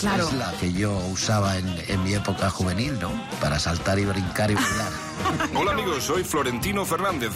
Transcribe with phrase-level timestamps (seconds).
[0.00, 0.28] Claro.
[0.28, 3.10] es la que yo usaba en, en mi época juvenil, ¿no?
[3.40, 4.92] Para saltar y brincar y bailar.
[5.54, 7.32] Hola amigos, soy Florentino Fernández.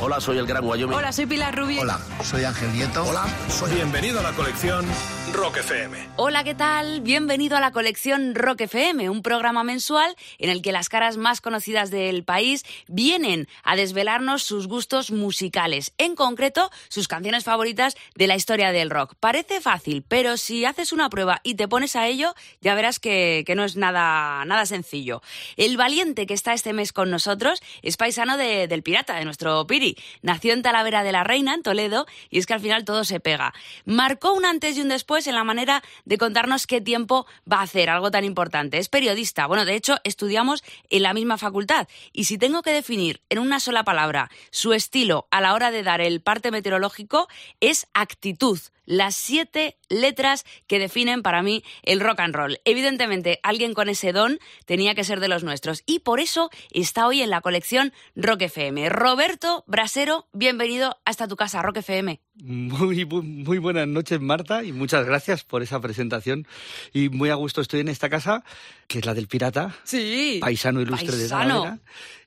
[0.00, 0.96] Hola, soy el Gran Wyoming.
[0.96, 1.82] Hola, soy Pilar Rubio.
[1.82, 3.04] Hola, soy Ángel Nieto.
[3.04, 3.72] Hola, soy...
[3.74, 4.86] Bienvenido a la colección
[5.32, 5.96] Rock FM.
[6.16, 7.00] Hola, ¿qué tal?
[7.00, 11.40] Bienvenido a la colección Rock FM, un programa mensual en el que las caras más
[11.40, 18.26] conocidas del país vienen a desvelarnos sus gustos musicales, en concreto sus canciones favoritas de
[18.26, 19.14] la historia del rock.
[19.20, 23.44] Parece fácil, pero si haces una prueba y te pones a ello, ya verás que,
[23.56, 25.22] no es nada, nada sencillo.
[25.56, 29.66] El valiente que está este mes con nosotros es paisano de- del pirata, de nuestro
[29.66, 29.96] Piri.
[30.22, 33.20] Nació en Talavera de la Reina, en Toledo, y es que al final todo se
[33.20, 33.54] pega.
[33.84, 37.62] Marcó un antes y un después en la manera de contarnos qué tiempo va a
[37.62, 38.78] hacer, algo tan importante.
[38.78, 39.46] Es periodista.
[39.46, 41.88] Bueno, de hecho, estudiamos en la misma facultad.
[42.12, 45.82] Y si tengo que definir en una sola palabra su estilo a la hora de
[45.82, 47.28] dar el parte meteorológico,
[47.60, 48.58] es actitud.
[48.86, 52.58] Las siete letras que definen para mí el rock and roll.
[52.64, 55.82] Evidentemente, alguien con ese don tenía que ser de los nuestros.
[55.86, 58.88] Y por eso está hoy en la colección Rock FM.
[58.88, 62.20] Roberto Brasero, bienvenido hasta tu casa, Rock FM.
[62.42, 66.46] Muy, muy buenas noches, Marta, y muchas gracias por esa presentación.
[66.92, 68.44] Y muy a gusto estoy en esta casa,
[68.88, 70.38] que es la del pirata, Sí.
[70.40, 71.28] paisano ilustre de.
[71.28, 71.78] Talavera,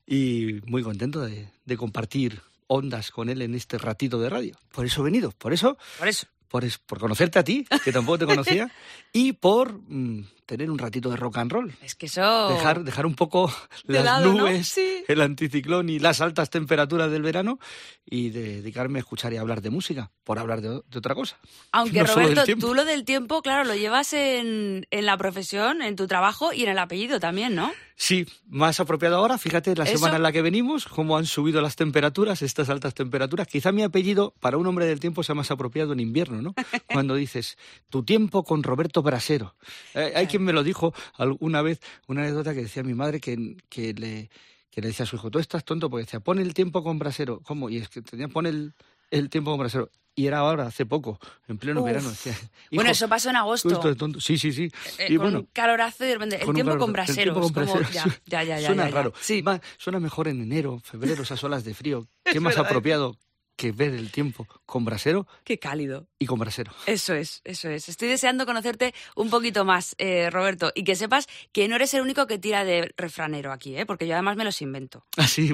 [0.05, 4.57] y muy contento de, de compartir ondas con él en este ratito de radio.
[4.71, 6.27] Por eso he venido, por eso, Por eso.
[6.53, 8.69] Por, por conocerte a ti, que tampoco te conocía,
[9.11, 11.73] y por mm, tener un ratito de rock and roll.
[11.81, 12.49] Es que eso.
[12.49, 13.51] Dejar, dejar un poco
[13.85, 14.41] De las lado, ¿no?
[14.43, 15.03] nubes, Sí.
[15.07, 17.59] el anticiclón y las altas temperaturas del verano
[18.05, 21.37] y de- dedicarme a escuchar y hablar de música, por hablar de, de otra cosa.
[21.71, 25.95] Aunque No Roberto, tú lo del tiempo, claro, lo llevas en, en la profesión, en
[25.95, 27.71] tu trabajo y en el apellido también, ¿no?
[27.95, 29.97] Sí, más apropiado ahora, fíjate la Eso.
[29.97, 33.47] semana en la que venimos, cómo han subido las temperaturas, estas altas temperaturas.
[33.47, 36.55] Quizá mi apellido para un hombre del tiempo sea más apropiado en invierno, ¿no?
[36.91, 37.55] Cuando dices,
[37.89, 39.55] tu tiempo con Roberto Brasero.
[39.93, 43.93] Eh, hay me lo dijo alguna vez, una anécdota que decía mi madre que, que
[43.93, 44.29] le,
[44.71, 46.99] que le decía a su hijo, tú estás tonto, porque decía, pon el tiempo con
[46.99, 47.41] Brasero.
[47.41, 47.69] ¿Cómo?
[47.69, 48.73] Y es que tenía, pon el,
[49.11, 49.89] el tiempo con Brasero.
[50.15, 51.87] Y era ahora, hace poco, en pleno Uf.
[51.87, 52.09] verano.
[52.11, 52.33] Decía,
[52.71, 53.95] bueno, "Hijo, eso pasó en agosto.
[53.95, 54.21] tonto".
[54.21, 54.69] Sí, sí, sí.
[54.99, 57.15] eh, y con bueno, un calorazo y de repente, el con tiempo con el braseros.
[57.33, 57.91] tiempo con como- braseros.
[58.27, 59.11] ya, ya, ya, ya, Suena raro.
[59.19, 59.41] Sí.
[59.41, 62.07] Va, suena mejor en enero, febrero, esas olas de frío.
[62.25, 62.67] Es ¿Qué más verdad.
[62.69, 63.17] apropiado
[63.63, 66.07] que ver el tiempo con brasero Qué cálido.
[66.19, 66.71] y con brasero?
[66.85, 67.87] Eso es, eso es.
[67.87, 72.01] Estoy deseando conocerte un poquito más, eh, Roberto, y que sepas que no eres el
[72.01, 73.85] único que tira de refranero aquí, ¿eh?
[73.85, 75.05] porque yo además me los invento.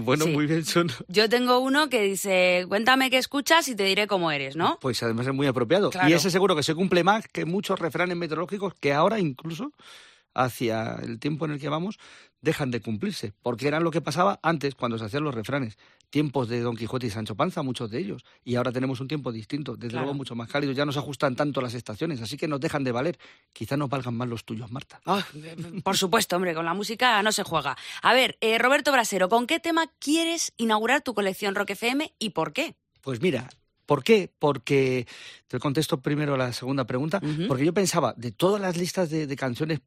[0.01, 0.31] Bueno, Sí.
[0.31, 0.65] muy bien.
[0.65, 0.91] Son...
[1.07, 4.79] Yo tengo uno que dice, cuéntame qué escuchas y te diré cómo eres, ¿no?
[4.81, 5.91] Pues además es muy apropiado.
[5.91, 6.09] Claro.
[6.09, 9.71] Y ese seguro que se cumple más que muchos refranes meteorológicos que ahora incluso,
[10.33, 11.97] hacia el tiempo en el que vamos,
[12.41, 13.33] dejan de cumplirse.
[13.41, 15.77] Porque era lo que pasaba antes cuando se hacían los refranes.
[16.09, 18.23] Tiempos de Don Quijote y Sancho Panza, muchos de ellos.
[18.43, 20.05] Y ahora tenemos un tiempo distinto, desde Claro.
[20.05, 20.71] luego mucho más cálido.
[20.73, 23.19] Ya no se ajustan tanto las estaciones, así que nos dejan de valer.
[23.53, 24.99] Quizá nos valgan más los tuyos, Marta.
[25.05, 25.23] Ah,
[25.83, 27.77] por supuesto, hombre, con la música no se juega.
[28.01, 32.31] A ver, eh, Roberto Brasero, ¿con qué tema quieres inaugurar tu colección Rock FM y
[32.31, 32.75] por qué?
[33.01, 33.49] Pues mira,
[33.85, 34.31] ¿por qué?
[34.39, 35.07] Porque
[35.47, 37.21] te contesto primero la segunda pregunta.
[37.47, 39.79] Porque yo pensaba, de todas las listas de, de canciones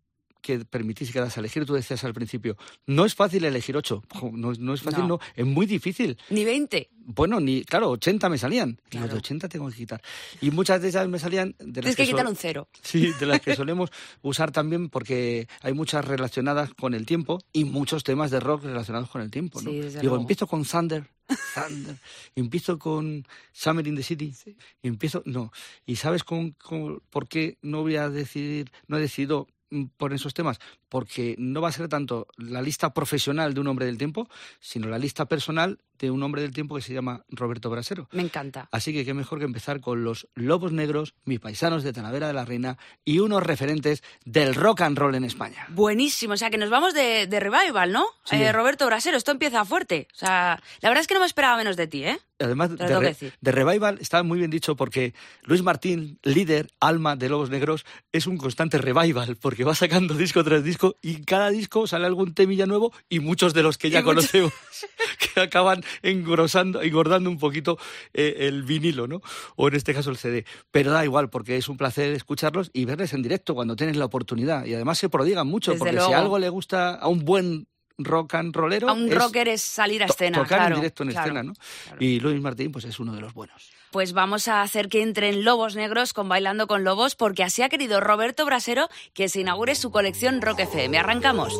[0.43, 4.03] que permitís que das a elegir, tú decías al principio, no es fácil elegir ocho.
[4.33, 5.09] No, es- no es fácil, No.
[5.09, 5.21] no.
[5.37, 6.19] Es muy difícil.
[6.31, 6.91] Ni 20.
[7.05, 8.79] Bueno, ni, claro, 80 me salían.
[8.87, 9.07] Y Claro.
[9.07, 10.03] los de 80 tengo que quitar.
[10.41, 12.69] Y muchas de esas me salían de las Tienes que sol- quitar un cero.
[12.83, 13.91] Sí, de las que solemos
[14.23, 19.09] usar también porque hay muchas relacionadas con el tiempo y muchos temas de rock relacionados
[19.11, 19.61] con el tiempo.
[19.63, 19.71] ¿no?
[19.71, 20.17] Sí, Digo, luego.
[20.19, 21.09] empiezo con Thunder,
[21.55, 21.97] Thunder,
[22.37, 24.35] empiezo con Summer in the City,
[24.83, 25.53] y empiezo, no.
[25.87, 29.49] ¿Y sabes con, con- por qué no voy a decidir, no he decidido
[29.97, 30.59] por esos temas?
[30.89, 34.29] Porque no va a ser tanto la lista profesional de un hombre del tiempo,
[34.61, 38.09] sino la lista personal de un hombre del tiempo que se llama Roberto Brasero.
[38.11, 38.69] Me encanta.
[38.73, 42.33] Así que qué mejor que empezar con los Lobos Negros, mis paisanos de Talavera de
[42.33, 45.65] la Reina y unos referentes del rock and roll en España.
[45.69, 48.05] Buenísimo, o sea que nos vamos de, de revival, ¿no?
[48.25, 48.35] Sí.
[48.37, 50.09] Eh, Roberto Brasero, esto empieza fuerte.
[50.13, 52.19] O sea, la verdad es que no me esperaba menos de ti, ¿eh?
[52.41, 55.15] Además, de, re- Revival está muy bien dicho porque
[55.45, 60.43] Luis Martín, líder, alma de Lobos Negros, es un constante revival porque va sacando disco
[60.43, 64.01] tras disco y cada disco sale algún temilla nuevo y muchos de los que ya
[64.01, 64.53] Y muchos- conocemos
[65.35, 67.79] que acaban engrosando, engordando un poquito
[68.15, 69.21] eh, el vinilo, ¿no?
[69.57, 70.45] O en este caso el CD.
[70.71, 74.05] Pero da igual, porque es un placer escucharlos y verles en directo cuando tienes la
[74.07, 74.65] oportunidad.
[74.65, 76.09] Y además se prodigan mucho, Desde porque luego.
[76.09, 77.67] si algo le gusta a un buen
[77.99, 78.89] rock and rollero...
[78.89, 80.39] A un es rocker es salir a to- escena.
[80.39, 81.27] Tocar claro, en directo en claro.
[81.27, 81.53] escena, ¿no?
[82.01, 83.71] Y Luis Martín, pues es uno de los buenos.
[83.91, 87.69] Pues vamos a hacer que entren lobos negros con Bailando con Lobos, porque así ha
[87.69, 90.97] querido Roberto Brasero que se inaugure su colección Rock FM.
[90.99, 91.53] Arrancamos.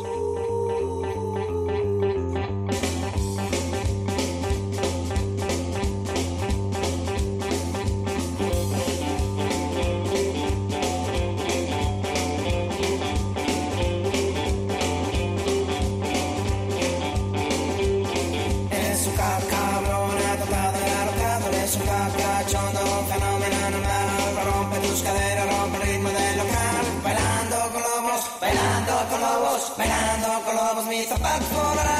[31.39, 31.92] Lobos, mis zapatos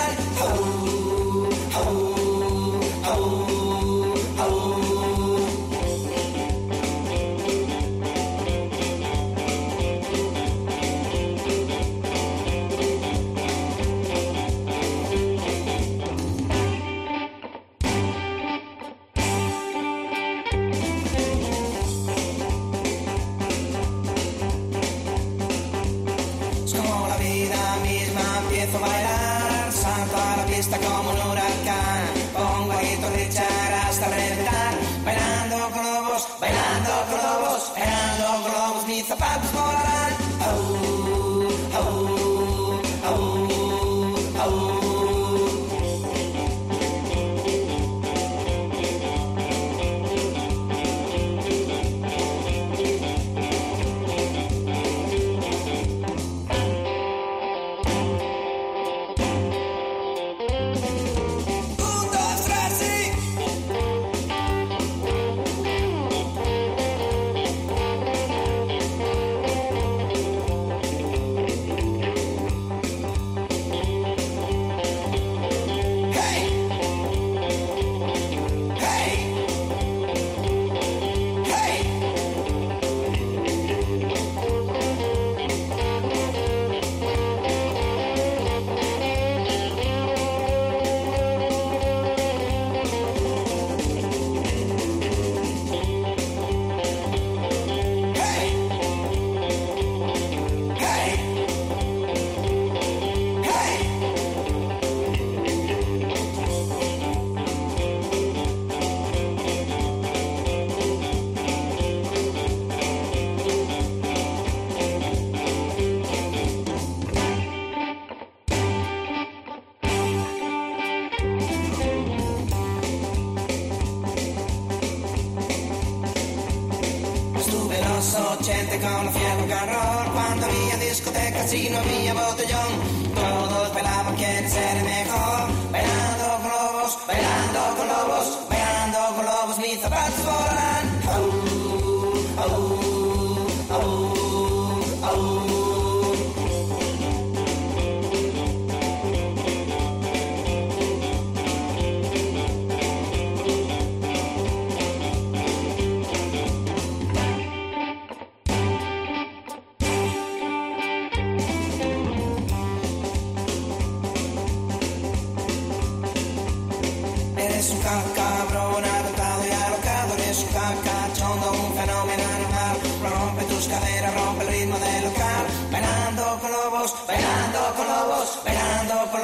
[128.74, 134.50] 80 con la fiebre carror Cuando había discotecas y no había botellón Todos bailaban, quieren
[134.50, 135.13] ser mejor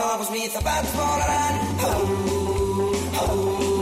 [0.09, 1.59] bailando con lobos, mis zapatos volarán.
[3.19, 3.78] Au, au,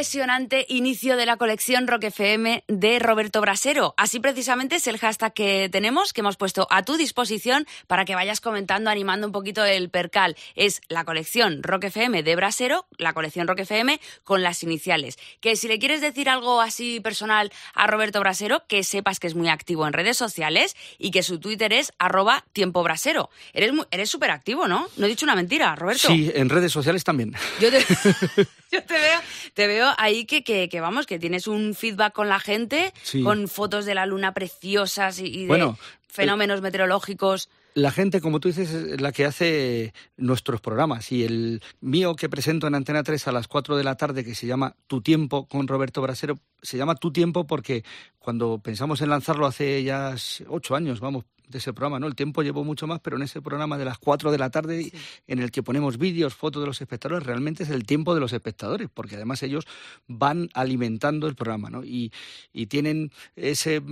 [0.00, 3.92] Impresionante inicio de la colección Rock FM de Roberto Brasero.
[3.98, 8.14] Así precisamente es el hashtag que tenemos, que hemos puesto a tu disposición para que
[8.14, 10.36] vayas comentando, animando un poquito el percal.
[10.54, 15.18] Es la colección Rock FM de Brasero, la colección Rock FM con las iniciales.
[15.42, 19.34] Que si le quieres decir algo así personal a Roberto Brasero, que sepas que es
[19.34, 23.28] muy activo en redes sociales y que su Twitter es arroba tiempo brasero.
[23.52, 24.88] Eres mu- eres súper activo, ¿no?
[24.96, 26.08] No he dicho una mentira, Roberto.
[26.08, 27.34] Sí, en redes sociales también.
[27.60, 27.84] Yo te,
[28.72, 29.20] yo te veo,
[29.52, 32.92] te veo veo ahí que, que, que, vamos, que tienes un feedback con la gente,
[33.02, 33.22] Sí.
[33.22, 35.78] con fotos de la luna preciosas y, y de Bueno,
[36.08, 37.48] fenómenos meteorológicos.
[37.74, 41.12] La gente, como tú dices, es la que hace nuestros programas.
[41.12, 44.34] Y el mío que presento en Antena 3 a las 4 de la tarde, que
[44.34, 47.84] se llama Tu Tiempo con Roberto Brasero, se llama Tu Tiempo porque
[48.18, 50.16] cuando pensamos en lanzarlo hace ya
[50.48, 52.06] ocho años, vamos, de ese programa, ¿no?
[52.06, 54.92] El tiempo llevó mucho más, pero en ese programa de las 4 de la tarde,
[55.26, 58.32] en el que ponemos vídeos, fotos de los espectadores, realmente es el tiempo de los
[58.32, 59.66] espectadores, porque además ellos
[60.06, 61.84] van alimentando el programa, ¿no?
[61.84, 62.12] Y,
[62.52, 63.82] y tienen ese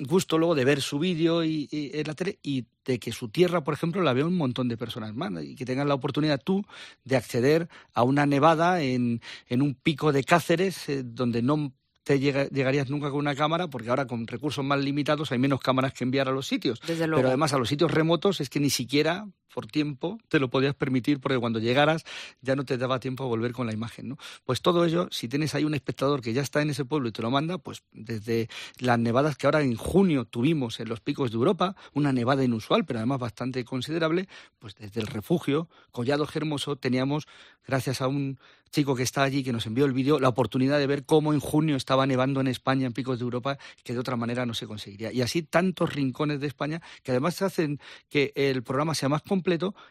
[0.00, 3.28] gusto luego de ver su vídeo y, y en la tele y de que su
[3.28, 6.40] tierra, por ejemplo, la vea un montón de personas más y que tengan la oportunidad
[6.42, 6.64] tú
[7.04, 11.72] de acceder a una nevada en, en un pico de Cáceres eh, donde no
[12.04, 15.60] te llega- llegarías nunca con una cámara porque ahora con recursos más limitados hay menos
[15.60, 16.80] cámaras que enviar a los sitios.
[16.86, 17.16] Desde luego.
[17.20, 20.74] Pero además a los sitios remotos es que ni siquiera por tiempo te lo podías
[20.74, 22.04] permitir porque cuando llegaras
[22.40, 24.18] ya no te daba tiempo a volver con la imagen, ¿no?
[24.44, 27.12] Pues todo ello, si tienes ahí un espectador que ya está en ese pueblo y
[27.12, 31.30] te lo manda, pues desde las nevadas que ahora en junio tuvimos en los picos
[31.30, 36.74] de Europa, una nevada inusual, pero además bastante considerable, pues desde el refugio Collado Hermoso
[36.74, 37.28] teníamos,
[37.64, 38.40] gracias a un
[38.74, 41.38] chico que está allí, que nos envió el vídeo, la oportunidad de ver cómo en
[41.38, 44.66] junio estaba nevando en España, en picos de Europa, que de otra manera no se
[44.66, 45.12] conseguiría.
[45.12, 47.78] Y así tantos rincones de España que además hacen
[48.10, 49.22] que el programa sea más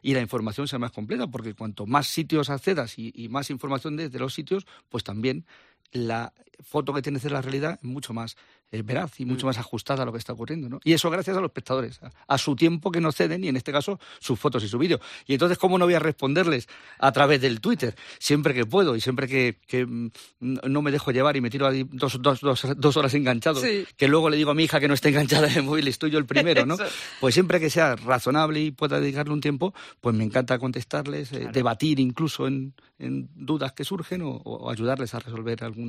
[0.01, 3.95] y la información sea más completa, porque cuanto más sitios accedas y, y más información
[3.95, 5.45] des de los sitios, pues también
[5.93, 8.35] la foto que tienes de la realidad es mucho más
[8.71, 10.67] eh, veraz y mucho más ajustada a lo que está ocurriendo.
[10.67, 10.79] ¿no?
[10.83, 13.55] Y eso gracias a los espectadores, a, a su tiempo que nos ceden y en
[13.57, 14.99] este caso sus fotos y su vídeo.
[15.27, 17.95] Y entonces, ¿cómo no voy a responderles a través del Twitter?
[18.17, 20.09] Siempre que puedo y siempre que, que, mm,
[20.39, 23.85] no me dejo llevar y me tiro ahí dos, dos, dos, dos horas enganchado, Sí.
[23.95, 26.09] que luego le digo a mi hija que no esté enganchada en el móvil, estoy
[26.09, 26.77] yo el primero, ¿no?
[27.19, 31.49] Pues siempre que sea razonable y pueda dedicarle un tiempo, pues me encanta contestarles, eh,
[31.53, 35.82] debatir incluso en, en dudas que surgen o, o ayudarles a resolver algún,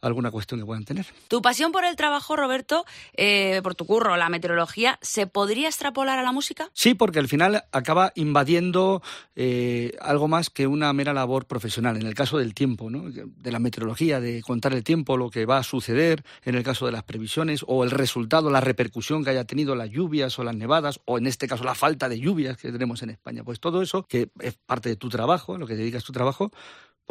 [0.00, 1.06] alguna cuestión que puedan tener.
[1.28, 2.84] Tu pasión por el trabajo, Roberto,
[3.16, 6.70] eh, por tu curro, la meteorología, ¿se podría extrapolar a la música?
[6.72, 9.02] Sí, porque al final acaba invadiendo
[9.36, 11.96] eh, algo más que una mera labor profesional.
[11.96, 13.10] En el caso del tiempo, ¿no?
[13.10, 16.86] de la meteorología, de contar el tiempo, lo que va a suceder, en el caso
[16.86, 20.56] de las previsiones, o el resultado, la repercusión que haya tenido las lluvias o las
[20.56, 23.44] nevadas, o en este caso la falta de lluvias que tenemos en España.
[23.44, 26.50] Pues todo eso, que es parte de tu trabajo, lo que dedicas tu trabajo,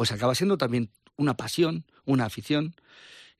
[0.00, 2.74] pues acaba siendo también una pasión, una afición.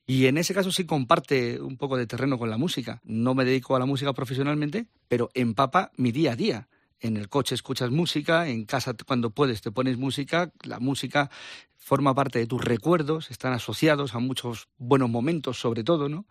[0.05, 3.01] Y en ese caso sí comparte un poco de terreno con la música.
[3.03, 6.67] No me dedico a la música profesionalmente, pero empapa mi día a día.
[6.99, 11.31] En el coche escuchas música, en casa cuando puedes te pones música, la música
[11.77, 16.27] forma parte de tus recuerdos, están asociados a muchos buenos momentos sobre todo, ¿no?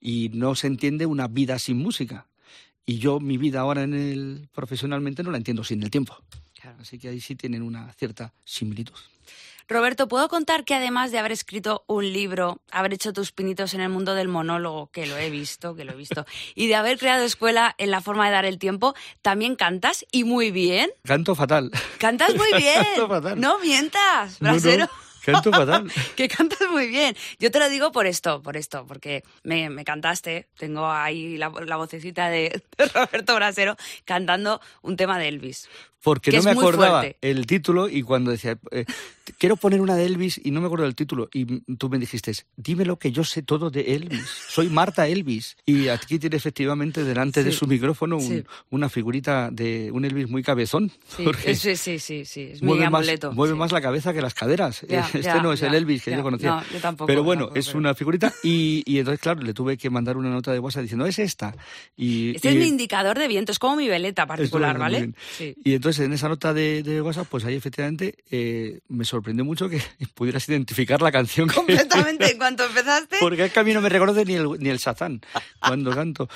[0.00, 2.28] Y no se entiende una vida sin música.
[2.86, 6.16] Y yo mi vida ahora en el profesionalmente no la entiendo sin el tiempo.
[6.80, 8.94] Así que ahí sí tienen una cierta similitud.
[9.68, 13.80] Roberto, ¿puedo contar que además de haber escrito un libro, haber hecho tus pinitos en
[13.80, 16.98] el mundo del monólogo, que lo he visto, que lo he visto, y de haber
[16.98, 20.90] creado escuela en la forma de dar el tiempo, también cantas y muy bien?
[21.04, 21.70] Canto fatal.
[21.98, 22.84] Cantas muy bien.
[22.84, 23.40] Canto fatal.
[23.40, 24.88] No mientas, No, no, brasero.
[25.24, 25.90] canto fatal.
[26.16, 27.16] que cantas muy bien.
[27.40, 30.46] Yo te lo digo por esto, por esto, porque me, me cantaste.
[30.56, 35.68] Tengo ahí la, la vocecita de, de Roberto Brasero cantando un tema de Elvis.
[36.06, 37.18] Porque que no me muy acordaba fuerte.
[37.20, 38.84] el título y cuando decía, eh,
[39.38, 41.28] quiero poner una de Elvis y no me acuerdo del título.
[41.34, 41.44] Y
[41.76, 44.22] tú me dijiste, dímelo que yo sé todo de Elvis.
[44.48, 45.56] Soy Marta Elvis.
[45.66, 48.44] Y aquí tiene efectivamente delante de su micrófono un- Sí.
[48.70, 50.92] una figurita de un Elvis muy cabezón.
[51.16, 51.24] Sí,
[51.56, 53.32] sí, sí, sí, sí, es mi mueve, más, amuleto.
[53.32, 53.58] mueve sí.
[53.58, 54.82] más la cabeza que las caderas.
[54.88, 56.50] Ya, este ya, no es el Elvis que yo conocía.
[56.50, 58.32] No, yo tampoco, pero bueno, tampoco, es pero- una figurita.
[58.44, 61.52] Y, y entonces, claro, le tuve que mandar una nota de WhatsApp diciendo, es esta.
[61.96, 65.12] Y, Este es mi indicador de viento, es como mi veleta particular, muy ¿vale?
[65.64, 69.68] Y entonces en esa nota de, de WhatsApp, pues ahí efectivamente eh, me sorprendió mucho
[69.68, 69.82] que
[70.14, 71.48] pudieras identificar la canción.
[71.48, 73.16] Completamente, en cuanto empezaste.
[73.20, 75.20] Porque es que a mí no me reconoce ni el, ni el Shazam
[75.60, 76.28] cuando canto.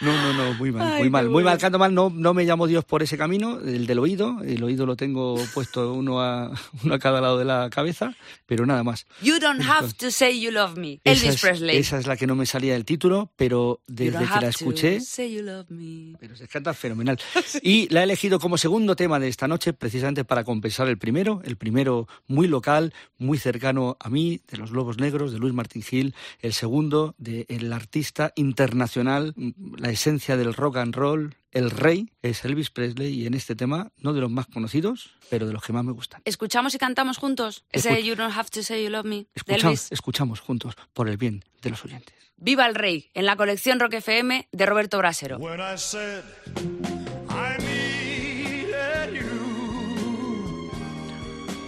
[0.00, 1.58] No, no, no, muy mal, Ay, muy mal, qué muy mal, bueno.
[1.60, 4.86] canto mal, no, no me llamo Dios por ese camino, el del oído, el oído
[4.86, 6.50] lo tengo puesto uno a,
[6.84, 8.14] uno a cada lado de la cabeza,
[8.46, 9.06] pero nada más.
[9.22, 11.00] You don't have to say you love me.
[11.04, 11.76] Elvis es, Presley.
[11.76, 14.46] esa es la que no me salía del título, pero You desde don't que have
[14.46, 16.16] la to escuché, say you love me.
[16.18, 17.18] pero se canta fenomenal.
[17.62, 21.42] Y la he elegido como segundo tema de esta noche, precisamente para compensar el primero,
[21.44, 25.82] el primero muy local, muy cercano a mí, de los Lobos Negros, de Luis Martín
[25.82, 29.50] Gil, el segundo del artista internacional, mm,
[29.90, 33.90] la esencia del rock and roll, el rey, es Elvis Presley, y en este tema,
[33.98, 36.22] no de los más conocidos, pero de los que más me gustan.
[36.24, 37.64] ¿Escuchamos y cantamos juntos?
[37.72, 39.16] Ese Escuch- You don't have to say you love me.
[39.16, 39.90] de Escuchamos, Elvis.
[39.90, 42.14] escuchamos juntos, por el bien de los oyentes.
[42.36, 45.38] Viva el rey, en la colección Rock FM de Roberto Brasero.
[45.38, 46.22] When I said
[47.28, 50.70] I needed you,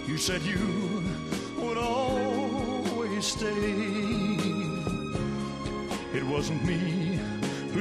[0.07, 0.61] you said you
[1.61, 3.49] would always stay.
[6.14, 7.19] It wasn't me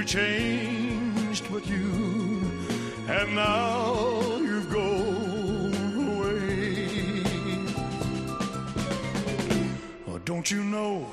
[0.02, 2.42] who changed, but you,
[3.08, 5.74] and now you've gone
[6.16, 6.90] away.
[10.08, 11.06] Oh, don't you know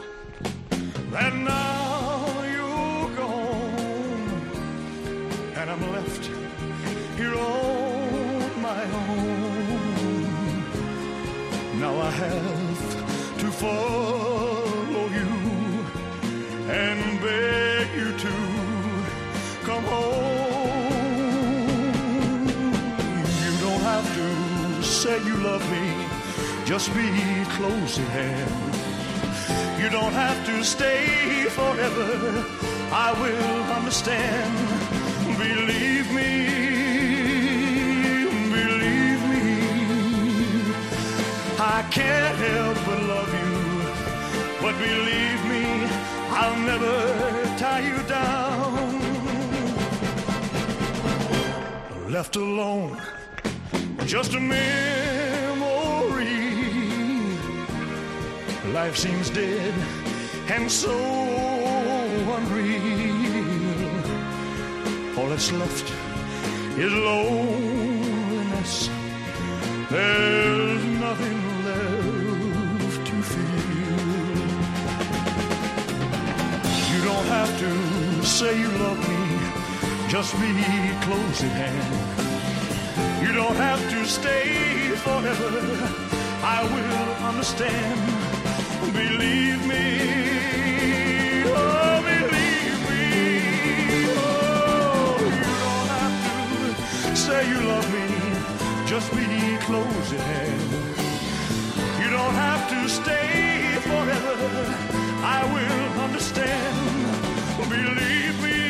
[1.10, 4.40] that now you're gone,
[5.56, 6.30] and I'm left
[7.18, 9.40] here on my own.
[11.78, 14.27] Now I have to follow
[26.68, 27.08] just be
[27.56, 29.80] close at hand.
[29.80, 32.44] You don't have to stay forever,
[32.92, 34.52] I will understand.
[35.38, 36.32] Believe me,
[38.60, 39.46] believe me,
[41.58, 43.54] I can't help but love you.
[44.60, 45.64] But believe me,
[46.40, 46.96] I'll never
[47.56, 49.00] tie you down.
[52.12, 53.00] Left alone,
[54.04, 55.47] just a memory.
[58.84, 59.74] Life seems dead
[60.54, 60.94] and so
[62.36, 62.78] unreal.
[65.18, 65.92] All that's left
[66.78, 68.74] is loneliness.
[69.90, 73.98] There's nothing left to feel.
[76.92, 77.70] You don't have to
[78.24, 79.22] say you love me,
[80.08, 80.52] just be
[81.06, 83.26] close at hand.
[83.26, 85.66] You don't have to stay forever,
[86.56, 88.27] I will understand.
[88.78, 90.78] Just be close at hand.
[95.72, 96.28] You don't have
[97.08, 98.06] to say you love me,
[98.86, 99.24] just be
[99.66, 100.18] closing
[102.00, 104.36] You don't have to stay forever,
[105.36, 106.76] I will understand.
[107.68, 108.67] Believe me,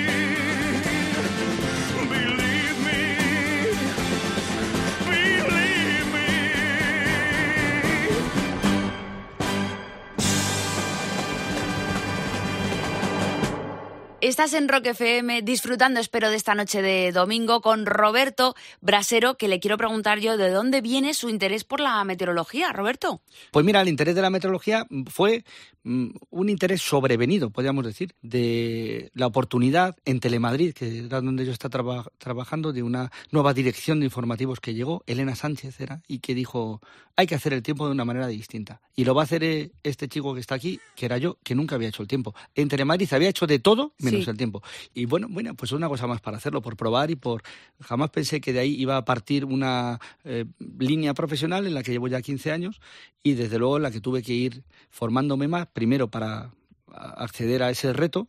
[14.29, 19.49] Estás en Rock FM disfrutando, espero, de esta noche de domingo con Roberto Brasero, que
[19.49, 23.23] le quiero preguntar yo de dónde viene su interés por la meteorología, Roberto.
[23.53, 25.45] Pues mira, el interés de la meteorología fue
[25.85, 31.53] mm, un interés sobrevenido, podríamos decir, de la oportunidad en Telemadrid, que era donde yo
[31.53, 36.19] estaba traba- trabajando, de una nueva dirección de informativos que llegó, Elena Sánchez era, y
[36.19, 36.83] que dijo,
[37.17, 38.83] hay que hacer el tiempo de una manera distinta.
[38.95, 41.55] Y lo va a hacer eh, este chico que está aquí, que era yo, que
[41.55, 42.35] nunca había hecho el tiempo.
[42.55, 44.31] En Telemadrid había hecho de todo menos Sí.
[44.31, 44.63] el tiempo.
[44.95, 47.43] Y bueno, bueno, pues una cosa más para hacerlo, por probar y por...
[47.81, 50.45] Jamás pensé que de ahí iba a partir una eh,
[50.79, 52.81] línea profesional en la que llevo ya 15 años
[53.23, 56.51] y desde luego en la que tuve que ir formándome más, primero para
[56.91, 58.27] acceder a ese reto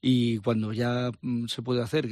[0.00, 2.08] y cuando ya mm, se puede hacer,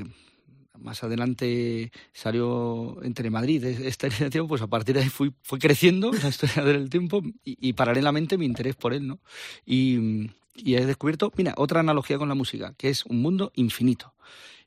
[0.79, 6.13] más adelante salió entre Madrid esta tiempo, pues a partir de ahí fui, fue creciendo
[6.23, 9.21] la historia del tiempo y, y paralelamente mi interés por él, ¿no?
[9.65, 14.13] Y, y he descubierto, mira, otra analogía con la música, que es un mundo infinito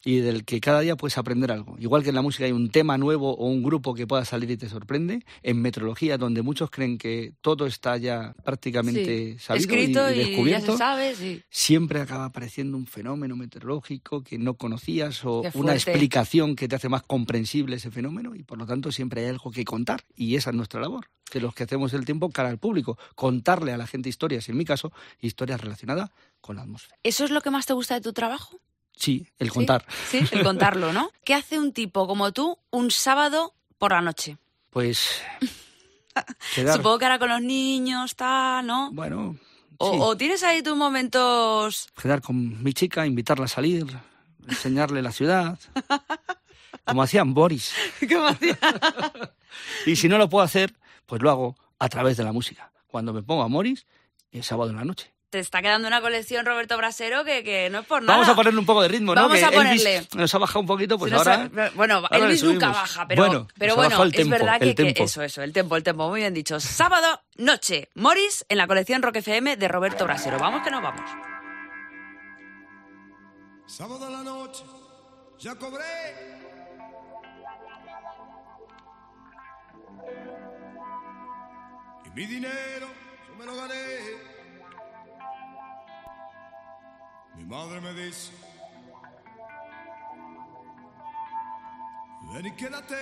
[0.03, 1.75] y del que cada día puedes aprender algo.
[1.79, 4.49] Igual que en la música hay un tema nuevo o un grupo que pueda salir
[4.51, 9.39] y te sorprende, en meteorología, donde muchos creen que todo está ya prácticamente Sí.
[9.39, 11.43] sabido Escrito y, y, ya descubierto, se sabe, sí.
[11.49, 16.89] siempre acaba apareciendo un fenómeno meteorológico que no conocías o una explicación que te hace
[16.89, 20.49] más comprensible ese fenómeno y por lo tanto siempre hay algo que contar y esa
[20.51, 23.87] es nuestra labor, que los que hacemos el tiempo cara al público, contarle a la
[23.87, 26.09] gente historias, en mi caso, historias relacionadas
[26.41, 26.97] con la atmósfera.
[27.03, 28.59] ¿Eso es lo que más te gusta de tu trabajo?
[28.99, 29.85] Sí, el contar.
[30.09, 31.09] Sí, el contarlo, ¿no?
[31.23, 34.37] ¿Qué hace un tipo como tú un sábado por la noche?
[34.69, 35.21] Pues
[36.55, 38.91] quedar, Supongo que ahora con los niños, tal, ¿no?
[38.91, 39.37] bueno,
[39.77, 39.97] O, sí.
[40.01, 41.87] o tienes ahí tus momentos...
[41.99, 43.87] quedar con mi chica, invitarla a salir,
[44.47, 45.57] enseñarle la ciudad,
[46.85, 47.73] como hacían Boris.
[48.09, 48.57] ¿Cómo hacía?
[49.85, 50.73] Y si no lo puedo hacer,
[51.05, 52.71] pues lo hago a través de la música.
[52.87, 53.85] Cuando me pongo a Moris,
[54.31, 55.13] el sábado en la noche.
[55.29, 58.13] Te está quedando una colección, Roberto Brasero, que, que no es por nada.
[58.17, 59.21] Vamos a ponerle un poco de ritmo, ¿no?
[59.21, 59.97] Vamos que a ponerle.
[59.97, 61.49] Elvis nos ha bajado un poquito, pues Si ahora...
[61.75, 65.21] bueno, ahora Elvis nunca baja, pero Bueno, pero bueno, es tempo, verdad el que, eso,
[65.21, 66.59] eso, el tempo, el tempo, muy bien dicho.
[66.59, 70.39] Sábado, noche, Morris en la colección Rock FM de Roberto Brasero.
[70.39, 71.07] Vamos que nos vamos.
[73.67, 74.63] Sábado a la noche,
[75.37, 75.83] ya cobré.
[82.03, 82.87] Y mi dinero
[83.27, 84.38] yo me lo gané.
[87.49, 88.31] Madre me dice,
[92.31, 92.95] ven y quédate.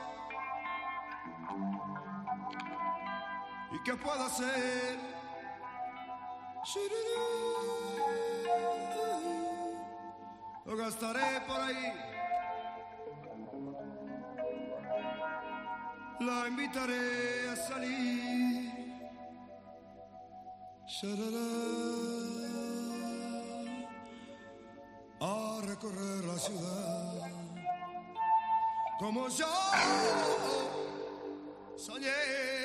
[3.85, 4.99] qué puedo hacer?
[10.65, 11.93] Lo gastaré por ahí.
[16.21, 18.44] La invitaré a salir.
[25.21, 27.31] A recorrer la ciudad.
[28.99, 29.47] Como yo
[31.77, 32.64] soñé.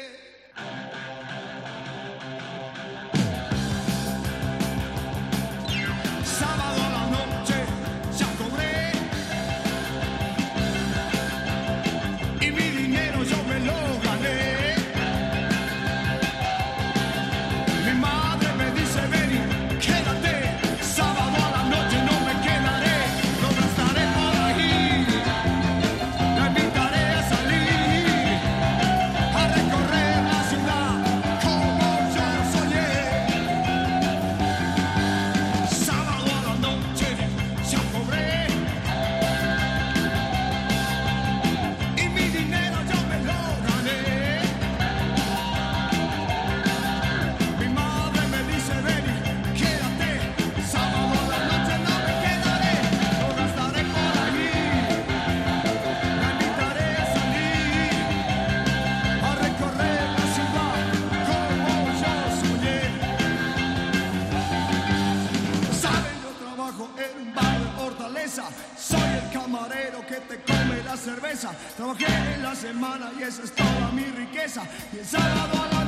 [66.97, 68.43] En un bar de Fortaleza.
[68.77, 71.51] Soy el camarero que te come la cerveza.
[71.75, 74.63] Trabajé en la semana y esa es toda mi riqueza.
[74.93, 75.78] Y el sábado a la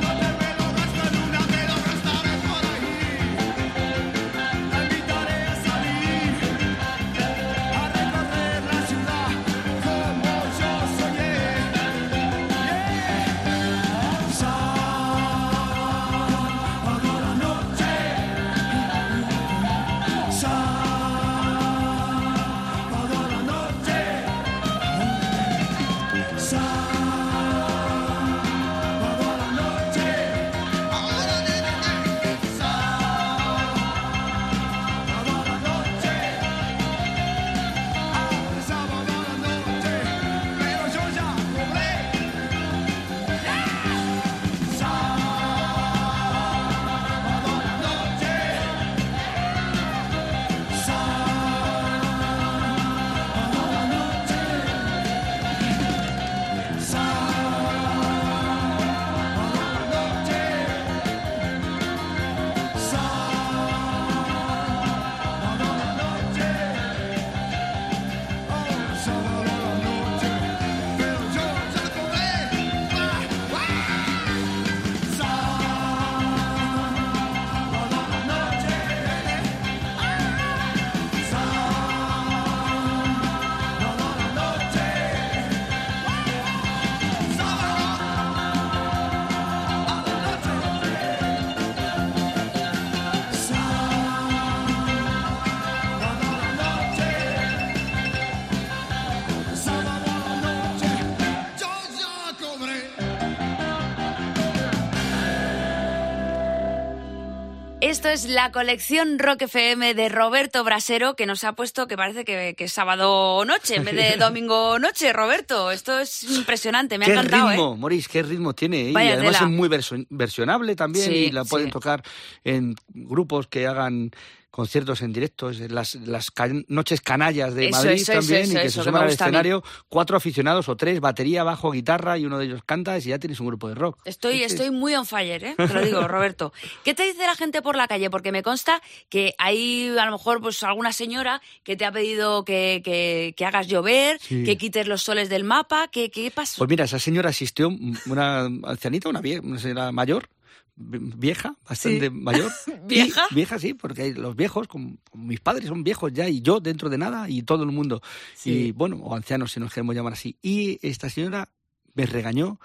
[107.81, 112.23] Esto es la colección Rock FM de Roberto Brasero, que nos ha puesto que parece
[112.23, 115.71] que, que es sábado noche en vez de domingo noche, Roberto.
[115.71, 118.03] Esto es impresionante, me ha qué encantado, ritmo, ¿eh?
[118.07, 118.89] Qué ritmo tiene.
[118.89, 118.91] ¿eh?
[118.93, 119.49] Vaya y además tela.
[119.49, 119.69] es muy
[120.11, 121.71] versionable también Sí, y la pueden sí.
[121.71, 122.03] tocar
[122.43, 124.11] en grupos que hagan
[124.51, 126.31] conciertos en directo, las, las
[126.67, 130.17] noches canallas de Eso, Madrid eso, también, eso, y que se suman al escenario cuatro
[130.17, 133.47] aficionados o tres, batería, bajo, guitarra, y uno de ellos canta, y ya tienes un
[133.47, 133.99] grupo de rock.
[134.05, 134.43] Estoy, Sí, sí.
[134.45, 135.55] estoy muy on fire, ¿eh?
[135.55, 136.51] Te lo digo, Roberto.
[136.83, 138.09] ¿Qué te dice la gente por la calle?
[138.09, 142.43] Porque me consta que hay a lo mejor pues alguna señora que te ha pedido
[142.45, 144.43] que, que- que hagas llover, Sí.
[144.43, 145.87] que quites los soles del mapa.
[145.87, 146.57] ¿Qué, qué pasó?
[146.57, 147.69] Pues mira, esa señora asistió,
[148.05, 150.27] una ancianita, una, vie- una señora mayor,
[150.75, 152.09] vieja, bastante Sí.
[152.09, 152.51] mayor.
[152.87, 153.23] ¿Vieja?
[153.31, 156.41] Y- vieja, sí, porque hay los viejos, como, como mis padres son viejos ya, y
[156.41, 158.01] yo dentro de nada, y todo el mundo.
[158.35, 158.51] Sí.
[158.67, 160.37] Y bueno, o ancianos si nos queremos llamar así.
[160.41, 161.49] Y esta señora
[161.93, 162.59] me regañó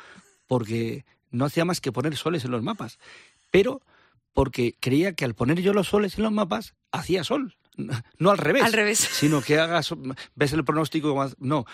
[0.47, 2.99] porque no hacía más que poner soles en los mapas.
[3.51, 3.83] Pero
[4.33, 7.57] porque creía que al poner yo los soles en los mapas, hacía sol.
[8.19, 8.63] No al revés.
[8.63, 8.99] Al revés.
[8.99, 9.95] Sino que hagas,
[10.35, 11.67] ves el pronóstico, no,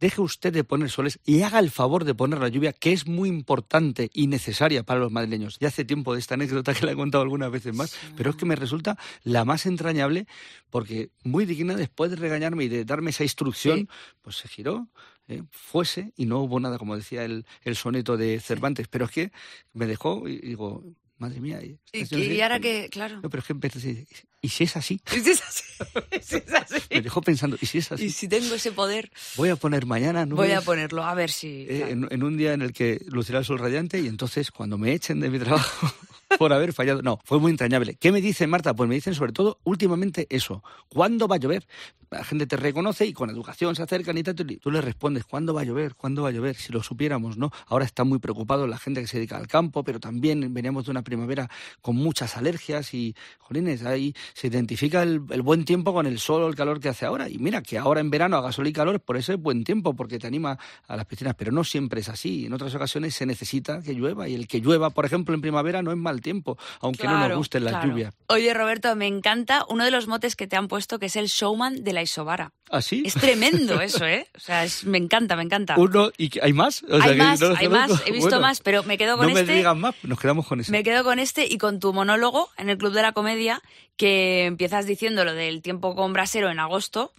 [0.00, 3.06] deje usted de poner soles y haga el favor de poner la lluvia, que es
[3.06, 5.58] muy importante y necesaria para los madrileños.
[5.58, 8.36] Ya hace tiempo de esta anécdota que la he contado algunas veces más, pero es
[8.36, 10.26] que me resulta la más entrañable
[10.70, 13.88] porque muy digna después de regañarme y de darme esa instrucción,
[14.22, 14.88] pues se giró,
[15.28, 18.88] eh, fuese y no hubo nada, como decía el, el soneto de Cervantes.
[18.88, 19.32] Pero es que
[19.72, 20.84] me dejó y digo,
[21.18, 21.60] madre mía.
[21.62, 23.20] Y, que- y ahora que, claro.
[23.22, 24.06] No, pero es que empecé
[24.42, 25.00] ¿y si es así?
[25.16, 25.62] ¿Y si es así?
[26.16, 26.76] ¿Y si es así?
[26.90, 28.04] Me dejó pensando, ¿y si es así?
[28.06, 31.66] Y si tengo ese poder, Voy a poner mañana voy a ponerlo, a ver si...
[31.68, 34.78] eh, en, en un día en el que lucirá el sol radiante y entonces cuando
[34.78, 35.92] me echen de mi trabajo
[36.38, 37.02] por haber fallado.
[37.02, 37.96] No, fue muy entrañable.
[37.96, 38.74] ¿Qué me dice Marta?
[38.74, 40.62] Pues me dicen sobre todo últimamente eso.
[40.88, 41.66] ¿Cuándo va a llover?
[42.10, 45.62] La gente te reconoce y con educación se acercan y tú le respondes, ¿cuándo va
[45.62, 45.96] a llover?
[45.96, 46.54] ¿Cuándo va a llover?
[46.54, 47.50] Si lo supiéramos, ¿no?
[47.66, 50.92] Ahora está muy preocupado la gente que se dedica al campo, pero también veníamos de
[50.92, 56.06] una primavera con muchas alergias y, jolines, ahí se identifica el, el buen tiempo con
[56.06, 57.28] el sol el calor que hace ahora.
[57.28, 59.94] Y mira, que ahora en verano haga sol y calor, por eso es buen tiempo,
[59.94, 62.46] porque te anima a las piscinas, pero no siempre es así.
[62.46, 65.82] En otras ocasiones se necesita que llueva y el que llueva, por ejemplo, en primavera
[65.82, 67.88] no es mal tiempo, aunque no nos gusten las claro.
[67.88, 68.14] lluvias.
[68.28, 71.26] Oye, Roberto, me encanta uno de los motes que te han puesto, que es el
[71.26, 72.52] showman de la Isobara.
[72.70, 73.02] ¿Así?
[73.06, 74.26] Es tremendo eso, ¿eh?
[74.36, 75.74] O sea, es- me encanta, me encanta.
[75.78, 76.82] Uno, ¿y hay más?
[76.88, 79.26] O sea, hay más, no hay más, he visto Bueno, más, pero me quedo con
[79.26, 79.50] no este.
[79.52, 80.72] me digan más, nos quedamos con ese.
[80.72, 83.62] Me quedo con este y con tu monólogo en el Club de la Comedia,
[83.96, 87.12] que empiezas diciendo lo del tiempo con brasero en agosto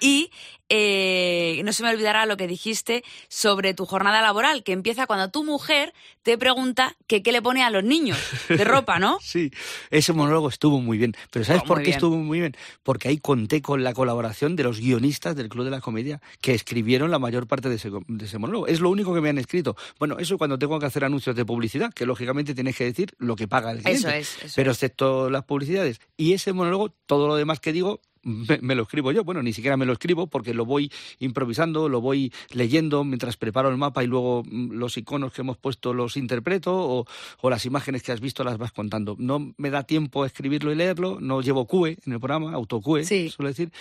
[0.00, 0.30] y
[0.72, 5.28] eh, no se me olvidará lo que dijiste sobre tu jornada laboral, que empieza cuando
[5.28, 8.16] tu mujer te pregunta que qué le pone a los niños
[8.48, 9.18] de ropa, ¿no?
[9.30, 9.50] Sí,
[9.90, 11.14] ese monólogo estuvo muy bien.
[11.32, 11.94] Pero ¿sabes Oh, por qué bien.
[11.96, 12.56] estuvo muy bien?
[12.84, 16.54] Porque ahí conté con la colaboración de los guionistas del Club de la Comedia que
[16.54, 18.68] escribieron la mayor parte de ese, de ese monólogo.
[18.68, 19.76] Es lo único que me han escrito.
[19.98, 23.34] Bueno, eso cuando tengo que hacer anuncios de publicidad, que lógicamente tienes que decir lo
[23.34, 23.98] que paga el cliente.
[24.08, 26.00] Eso es, eso Pero excepto las publicidades.
[26.20, 29.24] Y ese monólogo, todo lo demás que digo, me, me lo escribo yo.
[29.24, 33.68] Bueno, ni siquiera me lo escribo porque lo voy improvisando, lo voy leyendo mientras preparo
[33.70, 37.06] el mapa y luego mm, los iconos que hemos puesto los interpreto o,
[37.40, 39.16] o las imágenes que has visto las vas contando.
[39.18, 43.04] No me da tiempo a escribirlo y leerlo, no llevo QE en el programa, autoQE,
[43.04, 43.28] Sí.
[43.30, 43.72] suelo decir.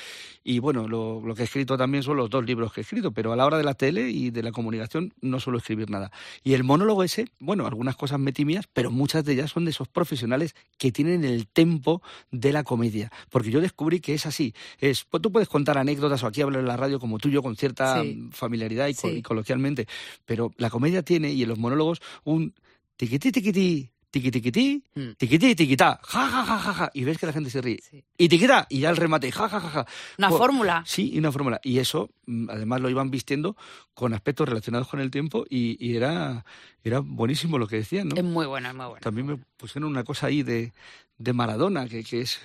[0.44, 3.12] Y bueno, lo, lo que he escrito también son los dos libros que he escrito,
[3.12, 6.12] pero a la hora de la tele y de la comunicación no suelo escribir nada.
[6.44, 9.72] Y el monólogo ese, bueno, algunas cosas metí mías, pero muchas de ellas son de
[9.72, 13.12] esos profesionales que tienen el tempo de la comedia.
[13.30, 14.54] Porque yo descubrí que es así.
[14.80, 17.34] Es, pues tú puedes contar anécdotas o aquí hablar en la radio como tú y
[17.34, 18.16] yo con cierta Sí.
[18.16, 19.08] mm, familiaridad y, Sí.
[19.08, 19.88] y coloquialmente,
[20.26, 22.54] pero la comedia tiene, y en los monólogos, un
[22.96, 24.84] tiquití, tiquití, tiqui tiquití,
[25.18, 27.80] tiquití, tiquitá, ja, ja, ja, ja, ja, y ves que la gente se ríe.
[27.88, 28.04] Sí.
[28.18, 29.86] Y tiquitá, y ya el remate, ja, ja, ja, ja.
[30.18, 30.84] Una Jo- fórmula.
[30.88, 31.60] Sí, una fórmula.
[31.64, 33.56] Y eso, mm, además, lo iban vistiendo
[33.94, 36.44] con aspectos relacionados con el tiempo y, y era,
[36.84, 38.16] era buenísimo lo que decían, ¿no?
[38.16, 39.02] Es muy bueno, es muy bueno.
[39.02, 40.74] También me pusieron una cosa ahí de,
[41.20, 42.42] de Maradona, que, que es...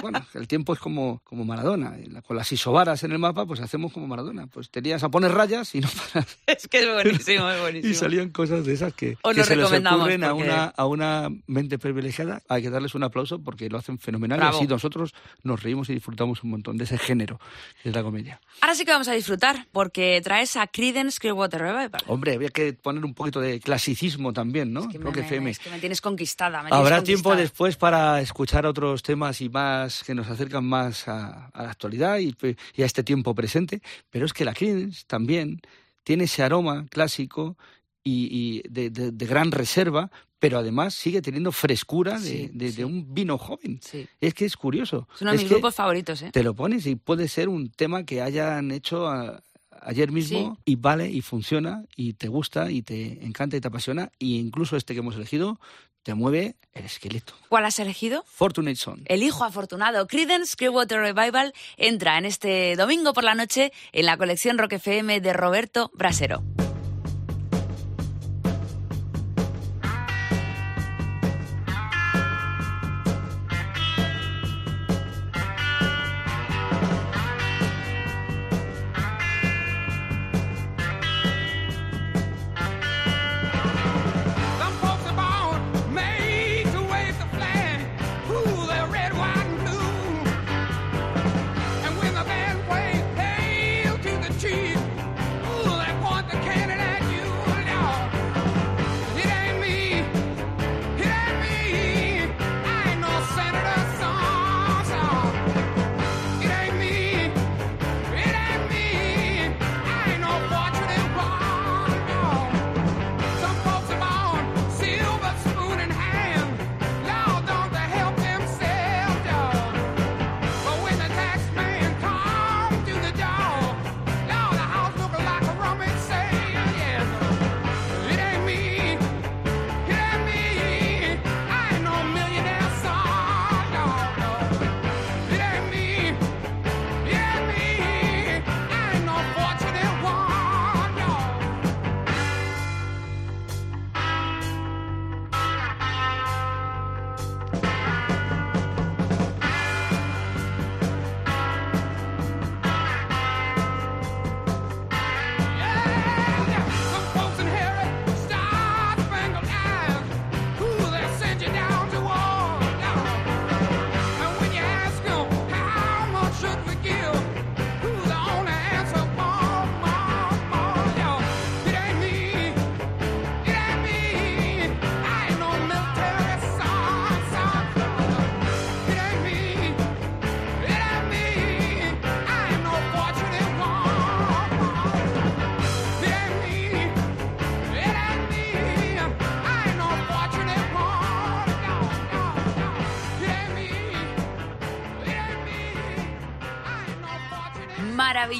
[0.00, 1.96] Bueno, el tiempo es como, como Maradona.
[2.26, 4.46] Con las isobaras en el mapa, pues hacemos como Maradona.
[4.46, 6.38] Pues tenías a poner rayas y no paras.
[6.46, 7.92] Es que es buenísimo, es buenísimo.
[7.92, 11.28] Y salían cosas de esas que, que se les ocurren a porque- una, a una
[11.46, 12.42] mente privilegiada.
[12.48, 14.38] Hay que darles un aplauso porque lo hacen fenomenal.
[14.38, 14.58] Bravo.
[14.58, 17.40] Y así nosotros nos reímos y disfrutamos un montón de ese género
[17.82, 18.40] que es la comedia.
[18.60, 22.02] Ahora sí que vamos a disfrutar, porque traes a Creedence Clearwater Revival.
[22.06, 24.82] Hombre, había que poner un poquito de clasicismo también, ¿no?
[24.82, 25.50] Es que me, me- FM.
[25.50, 26.62] es que me tienes conquistada.
[26.62, 27.40] me tienes Habrá tiempo conquistada.
[27.42, 29.61] después para escuchar otros temas y más
[30.04, 32.34] que nos acercan más a, a la actualidad y,
[32.82, 35.60] a este tiempo presente, pero es que la Creedence también
[36.04, 37.56] tiene ese aroma clásico
[38.04, 43.14] y, y de, de- de gran reserva, pero además sigue teniendo frescura de, Sí, un
[43.14, 43.78] vino joven.
[43.80, 44.08] Sí.
[44.20, 45.06] Es que es curioso.
[45.14, 46.30] Es uno de mis grupos favoritos, ¿eh?
[46.32, 49.40] Te lo pones y puede ser un tema que hayan hecho a-
[49.82, 54.10] ayer mismo y vale y funciona y te gusta y te encanta y te apasiona
[54.18, 55.58] y incluso este que hemos elegido
[56.02, 57.34] te mueve el esqueleto.
[57.48, 58.24] ¿Cuál has elegido?
[58.26, 59.02] Fortunate Son.
[59.06, 64.16] El hijo afortunado, Creedence Clearwater Revival, entra en este domingo por la noche en la
[64.16, 66.42] colección Rock FM de Roberto Brasero.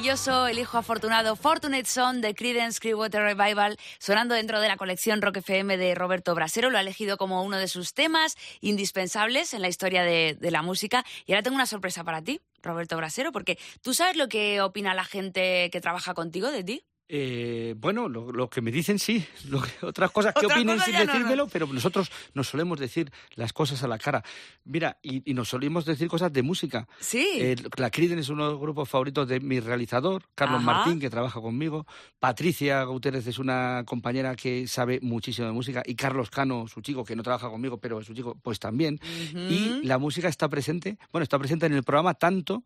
[0.03, 5.21] Maravilloso el hijo afortunado Fortunate Son de Creedence Clearwater Revival sonando dentro de la colección
[5.21, 6.69] Rock FM de Roberto Brasero.
[6.69, 10.61] Lo ha elegido como uno de sus temas indispensables en la historia de, de la
[10.61, 11.05] música.
[11.25, 14.93] Y ahora tengo una sorpresa para ti, Roberto Brasero, porque tú sabes lo que opina
[14.93, 16.85] la gente que trabaja contigo de ti.
[17.15, 20.77] Eh, bueno, lo, lo que me dicen sí, lo que- otras cosas que Otra opinen
[20.77, 24.23] cosa sin no, decírmelo, pero nosotros nos solemos decir las cosas a la cara.
[24.65, 26.87] Mira, y, y nos solemos decir cosas de música.
[26.99, 27.27] Sí.
[27.39, 30.65] Eh, la Criden es uno de los grupos favoritos de mi realizador, Carlos Ajá.
[30.73, 31.85] Martín, que trabaja conmigo.
[32.19, 35.83] Patricia Gutiérrez es una compañera que sabe muchísimo de música.
[35.85, 38.99] Y Carlos Cano, su chico, que no trabaja conmigo, pero es su chico, pues también.
[39.35, 42.63] Y la música está presente, bueno, está presente en el programa tanto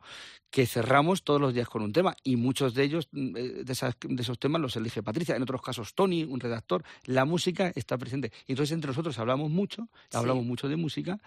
[0.50, 2.16] que cerramos todos los días con un tema.
[2.24, 5.36] Y muchos de ellos, mm, eh, de, esas- de esos temas, los elige Patricia.
[5.36, 6.84] En otros casos, Tony, un redactor.
[7.06, 8.32] La música está presente.
[8.48, 10.18] Y entonces entre nosotros hablamos mucho, Sí.
[10.18, 11.20] hablamos mucho de música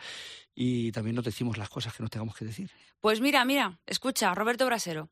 [0.54, 2.70] y también nos decimos las cosas que nos tengamos que decir.
[3.00, 5.08] Pues mira, mira, escucha, Roberto Brasero.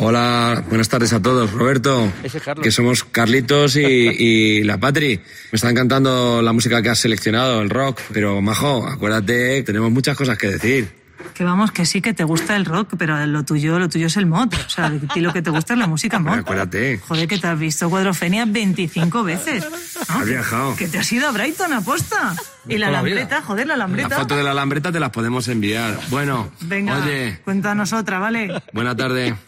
[0.00, 1.50] Hola, buenas tardes a todos.
[1.52, 2.62] Roberto, Ese es Carlos.
[2.62, 5.16] que somos Carlitos y, y la Patri.
[5.16, 10.16] Me está encantando la música que has seleccionado, el rock, pero Majo, acuérdate, tenemos muchas
[10.16, 11.05] cosas que decir.
[11.34, 14.16] Que vamos, que sí que te gusta el rock, pero lo tuyo, lo tuyo es
[14.16, 14.52] el mod.
[14.54, 16.38] O sea, de ti lo que te gusta es la música mod.
[16.38, 19.64] Acuérdate, Joder, que te has visto Cuadrofenia 25 veces.
[19.70, 19.76] ¿no?
[20.20, 20.76] has viajado.
[20.76, 22.34] Que te has ido a Brighton aposta.
[22.68, 24.16] Y la lambreta, joder, la La lambreta.
[24.16, 25.98] foto de la lambreta te las podemos enviar.
[26.08, 28.62] Bueno, Venga, oye, cuéntanos otra, ¿vale?
[28.72, 29.36] buena tarde.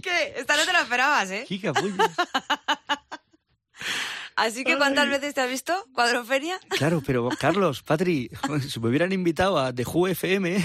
[0.00, 0.34] ¿Qué?
[0.36, 1.44] Esta no te la esperabas, ¿eh?
[1.48, 1.94] Pues,
[4.36, 6.60] Así que, ¿cuántas veces te has visto, Cuadrofenia?
[6.68, 8.30] Claro, pero Carlos, Patri,
[8.68, 10.62] si me hubieran invitado a The Who FM,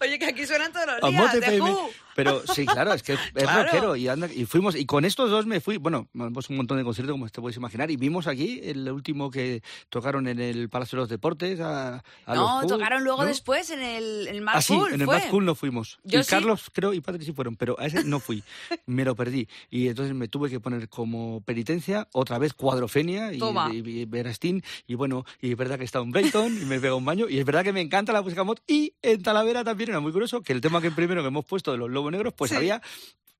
[0.00, 1.90] Oye, que aquí suenan todos los a días, FM, Who.
[2.14, 3.64] Pero sí, claro, es que es Claro.
[3.64, 6.78] rockero y, anda- y fuimos y con estos dos me fui, bueno, hemos un montón
[6.78, 10.68] de conciertos como te puedes imaginar y vimos aquí el último que tocaron en el
[10.68, 13.28] Palacio de los Deportes a, a No, los tocaron luego ¿no?
[13.28, 15.18] después en el, el Mad Ah, sí, Cool, en el fue.
[15.18, 15.98] Mad Cool no fuimos.
[16.04, 16.30] Yo y sí.
[16.30, 18.42] Carlos, creo, y Patri sí fueron, pero a ese no fui.
[18.86, 19.48] Me lo perdí.
[19.70, 23.38] Y entonces me tuve que poner como penitencia otra vez cuadrofenia y,
[23.72, 24.62] y- y.
[24.86, 27.28] Y bueno, y es verdad que he estado en Brighton y me pegado un baño.
[27.28, 28.58] Y es verdad que me encanta la música mod.
[28.66, 31.72] Y en Talavera también era muy curioso que el tema que primero que hemos puesto
[31.72, 32.56] de los lobos negros, pues Sí.
[32.56, 32.80] había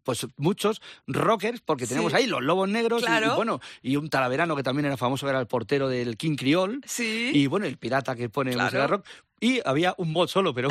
[0.02, 2.18] pues muchos rockers, porque teníamos Sí.
[2.18, 5.40] ahí los lobos negros y- bueno, y un talaverano que también era famoso, que era
[5.40, 6.80] el portero del King Creole.
[6.84, 7.30] Sí.
[7.32, 8.66] Y bueno, el pirata que pone Claro.
[8.66, 9.06] música rock.
[9.40, 10.68] Y había un bot solo, pero.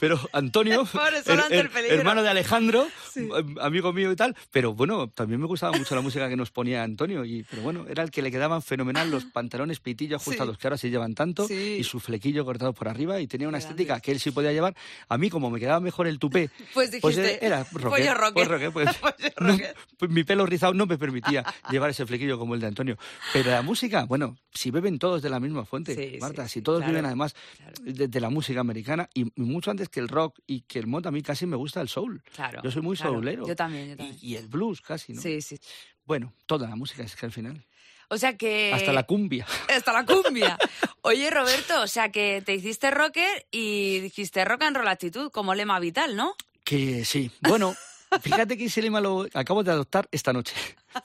[0.00, 1.18] Pero Antonio, Pobre,
[1.50, 1.96] el peligro.
[1.96, 6.00] hermano de Alejandro, am- amigo mío y tal, pero bueno, también me gustaba mucho la
[6.00, 9.24] música que nos ponía Antonio, y, pero bueno, era el que le quedaban fenomenal los
[9.24, 11.76] pantalones pitillo ajustados, que ahora se llevan tanto, Sí.
[11.80, 14.74] y su flequillo cortado por arriba, y tenía una estética que él sí podía llevar.
[15.08, 18.32] A mí, como me quedaba mejor el tupé, Pues dijiste, era pues yo rocker.
[18.32, 19.56] pues rocker, pues- Pues no,
[19.98, 22.98] pues mi pelo rizado no me permitía llevar ese flequillo como el de Antonio.
[23.32, 26.58] Pero la música, bueno, si beben todos de la misma fuente, Sí, Marta, sí, si
[26.60, 27.34] sí, todos claro, viven además
[27.82, 29.30] de, de la música americana y, y
[29.62, 31.88] mucho antes que el rock y que el mod, a mí casi me gusta el
[31.88, 32.20] soul.
[32.34, 33.12] Claro, Yo soy muy claro.
[33.12, 33.46] soulero.
[33.46, 34.18] Yo también, yo también.
[34.20, 35.22] Y, y el blues casi, ¿no?
[35.22, 35.56] Sí, sí.
[36.04, 37.64] Bueno, toda la música es que al final.
[38.08, 38.72] O sea que...
[38.74, 39.46] Hasta la cumbia.
[39.68, 40.58] Hasta la cumbia.
[41.02, 45.54] Oye, Roberto, o sea que te hiciste rocker y dijiste rock and roll actitud como
[45.54, 46.34] lema vital, ¿no?
[46.64, 47.30] Que sí.
[47.40, 47.74] Bueno,
[48.20, 50.54] fíjate que ese lema lo acabo de adoptar esta noche.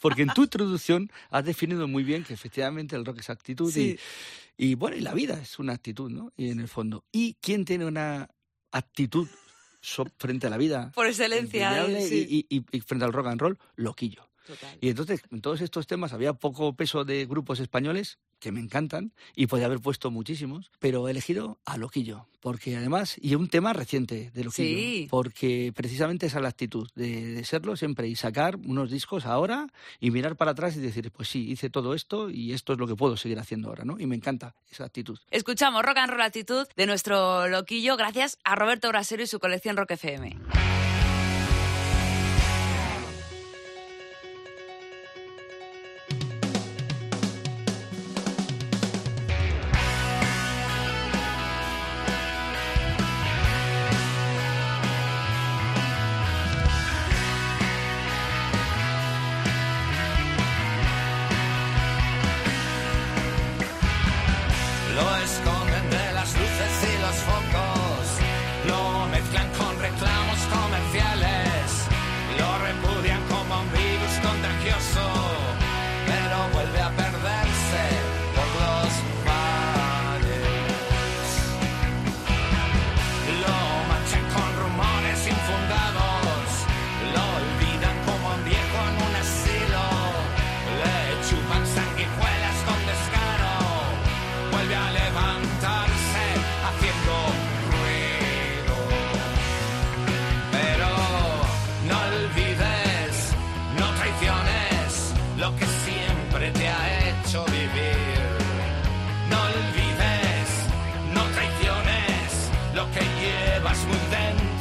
[0.01, 3.97] Porque en tu introducción has definido muy bien que efectivamente el rock es actitud Sí.
[4.57, 6.33] y, y bueno, y la vida es una actitud, ¿no?
[6.35, 7.05] Y en el fondo.
[7.11, 8.27] ¿Y quién tiene una
[8.71, 9.27] actitud
[10.17, 10.91] frente a la vida?
[10.93, 12.45] Por excelencia, sí.
[12.49, 14.27] y, y- y frente al rock and roll, loquillo.
[14.47, 14.77] Total.
[14.81, 19.13] Y entonces, en todos estos temas había poco peso de grupos españoles que me encantan
[19.35, 23.73] y podía haber puesto muchísimos, pero he elegido a Loquillo, porque además, y un tema
[23.73, 25.07] reciente de Loquillo, Sí.
[25.09, 29.67] porque precisamente esa es la actitud de, de serlo siempre y sacar unos discos ahora
[29.99, 32.87] y mirar para atrás y decir, pues sí, hice todo esto y esto es lo
[32.87, 33.99] que puedo seguir haciendo ahora, ¿no?
[33.99, 35.17] Y me encanta esa actitud.
[35.31, 39.75] Escuchamos rock and roll actitud de nuestro loquillo gracias a Roberto Brasero y su colección
[39.77, 40.37] Rock FM.
[64.97, 65.05] Lo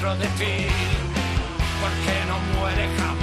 [0.07, 0.67] dentro de ti,
[1.81, 3.16] porque no muere jamás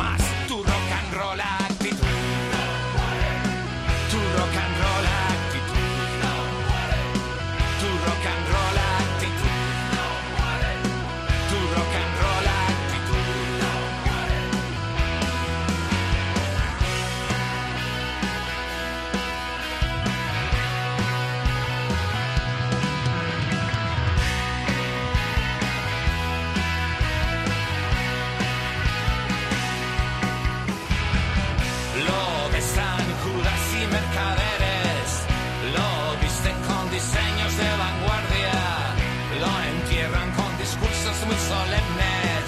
[41.52, 42.46] solemnes.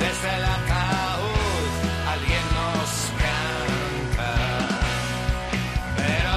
[0.00, 1.70] Desde el ataúd
[2.14, 2.90] alguien nos
[3.24, 4.32] canta.
[6.00, 6.36] Pero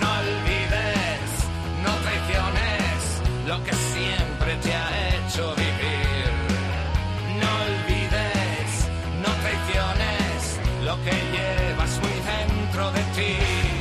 [0.00, 1.28] no olvides,
[1.84, 2.98] no traiciones
[3.46, 6.30] lo que siempre te ha hecho vivir.
[7.40, 8.70] No olvides,
[9.24, 10.40] no traiciones
[10.84, 13.71] lo que llevas muy dentro de ti.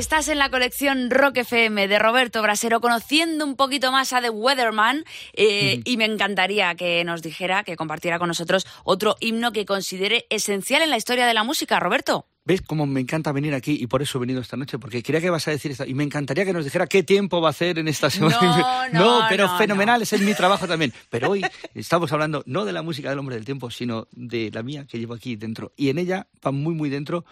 [0.00, 4.30] Estás en la colección Rock FM de Roberto Brasero, conociendo un poquito más a The
[4.30, 9.66] Weatherman, eh, y me encantaría que nos dijera, que compartiera con nosotros otro himno que
[9.66, 11.78] considere esencial en la historia de la música.
[11.80, 12.24] Roberto.
[12.46, 13.76] ¿Ves cómo me encanta venir aquí?
[13.78, 15.84] Y por eso he venido esta noche, porque quería que vas a decir esto.
[15.84, 18.88] Y me encantaría que nos dijera qué tiempo va a hacer en esta semana.
[18.90, 20.94] No, no, pero no, fenomenal, ese es mi trabajo también.
[21.10, 21.44] Pero hoy
[21.74, 24.98] estamos hablando no de la música del hombre del tiempo, sino de la mía que
[24.98, 25.74] llevo aquí dentro.
[25.76, 27.26] Y en ella va muy, muy dentro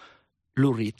[0.53, 0.93] Lou Reed.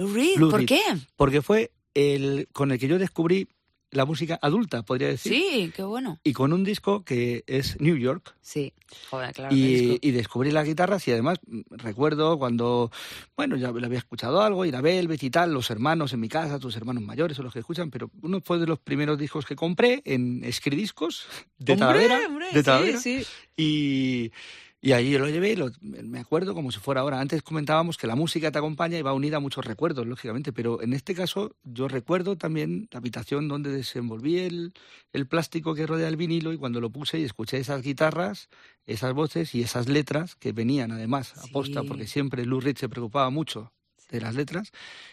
[0.00, 0.68] Lou Reed, Lou ¿por Reed.
[0.68, 0.80] qué?
[1.16, 3.48] Porque fue el con el que yo descubrí
[3.92, 5.32] la música adulta, podría decir.
[5.32, 6.20] Sí, qué bueno.
[6.22, 8.36] Y con un disco que es New York.
[8.40, 8.72] Sí,
[9.10, 9.52] joder, claro.
[9.52, 12.92] Y, y descubrí las guitarras y además mm, recuerdo cuando,
[13.36, 16.28] bueno, ya le había escuchado algo, ir a Velvet y tal, los hermanos en mi
[16.28, 19.44] casa, tus hermanos mayores son los que escuchan, pero uno fue de los primeros discos
[19.44, 21.26] que compré en Escridiscos
[21.58, 22.20] de Hombre, Talavera.
[22.28, 23.00] hombre, de sí, Talavera.
[23.00, 23.26] sí.
[23.56, 24.30] Y,
[24.82, 27.20] y ahí lo llevé, lo- me acuerdo como si fuera ahora.
[27.20, 30.80] Antes comentábamos que la música te acompaña y va unida a muchos recuerdos, lógicamente, pero
[30.82, 34.72] en este caso yo recuerdo también la habitación donde desenvolví el,
[35.12, 38.48] el plástico que rodea el vinilo y cuando lo puse y escuché esas guitarras,
[38.86, 41.50] esas voces y esas letras que venían además Sí.
[41.86, 43.72] porque siempre Lou Reed se preocupaba mucho
[44.10, 44.72] de las letras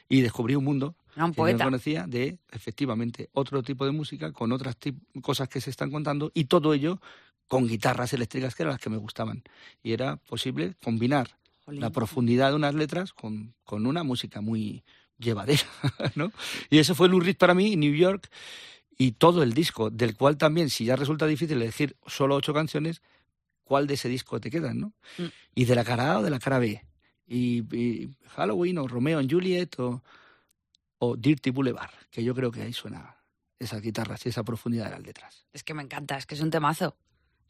[0.10, 1.66] y descubrí un mundo Era un que poeta.
[1.66, 4.76] no conocía de efectivamente otro tipo de música con otras
[5.22, 7.00] cosas que se están contando y todo ello
[7.48, 9.44] con guitarras eléctricas que eran las que me gustaban
[9.84, 11.82] y era posible combinar Jolín.
[11.82, 14.84] la profundidad de unas letras con, con una música muy
[15.18, 15.64] llevadera,
[16.16, 16.32] ¿no?
[16.70, 18.30] Y eso fue Lou Reed para mí, New York,
[18.98, 23.02] y todo el disco, del cual también, si ya resulta difícil elegir solo ocho canciones,
[23.64, 24.94] ¿cuál de ese disco te quedan, no?
[25.18, 25.26] Mm.
[25.56, 26.84] Y de la cara A o de la cara B.
[27.28, 30.02] Y, y Halloween o Romeo and Juliet o,
[31.00, 33.18] o Dirty Boulevard, que yo creo que ahí suena
[33.60, 35.46] esas guitarras y esa profundidad de las letras.
[35.54, 36.96] Es que me encanta, es que es un temazo.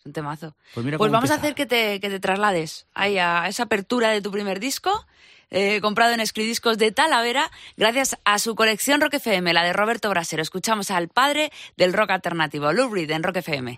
[0.08, 0.55] Un temazo.
[0.74, 4.10] Pues mira Pues vamos a hacer que te, que te traslades ahí a esa apertura
[4.10, 5.05] de tu primer disco,
[5.49, 10.10] eh, comprado en Escridiscos de Talavera, gracias a su colección Rock FM, la de Roberto
[10.10, 10.41] Brasero.
[10.41, 13.78] Escuchamos al padre del rock alternativo, Lou Reed, en Rock FM.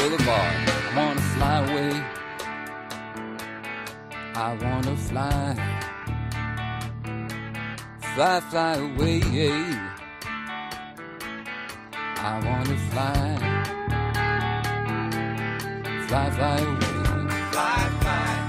[0.00, 0.68] boulevard.
[0.88, 1.92] I want to fly away.
[4.34, 5.54] I want to fly.
[8.14, 9.20] Fly, fly away.
[12.22, 13.26] I want to fly.
[16.08, 16.90] Fly, fly away.
[17.52, 18.39] Fly, fly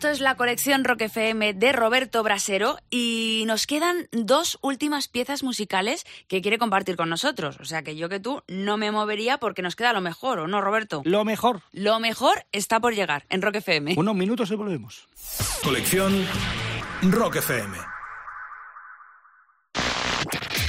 [0.00, 5.42] Esto es la colección Rock FM de Roberto Brasero y nos quedan dos últimas piezas
[5.42, 7.58] musicales que quiere compartir con nosotros.
[7.60, 10.46] O sea que yo que tú no me movería porque nos queda lo mejor, ¿o
[10.48, 11.02] no, Roberto?
[11.04, 11.60] Lo mejor.
[11.72, 13.92] Lo mejor está por llegar en Rock FM.
[13.98, 15.06] Unos minutos y volvemos.
[15.62, 16.26] Colección
[17.02, 17.76] Rock FM.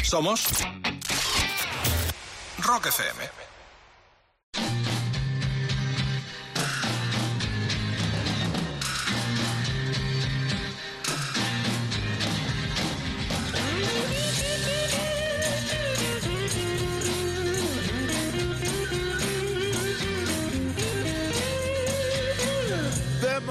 [0.04, 0.46] Somos
[2.58, 3.41] Rock FM.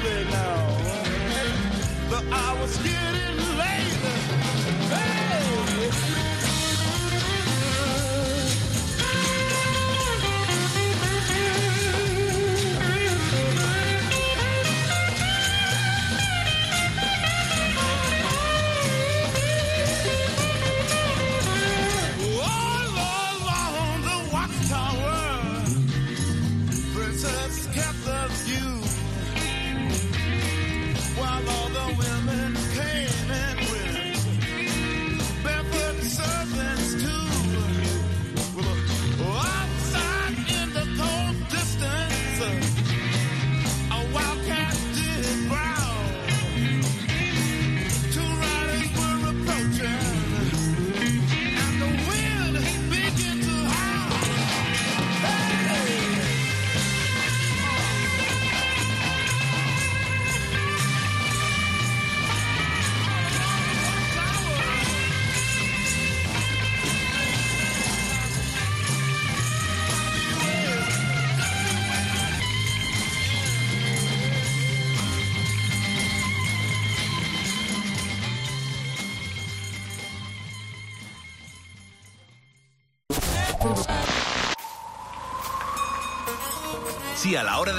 [0.00, 0.78] slowly now.
[2.08, 3.29] The hours getting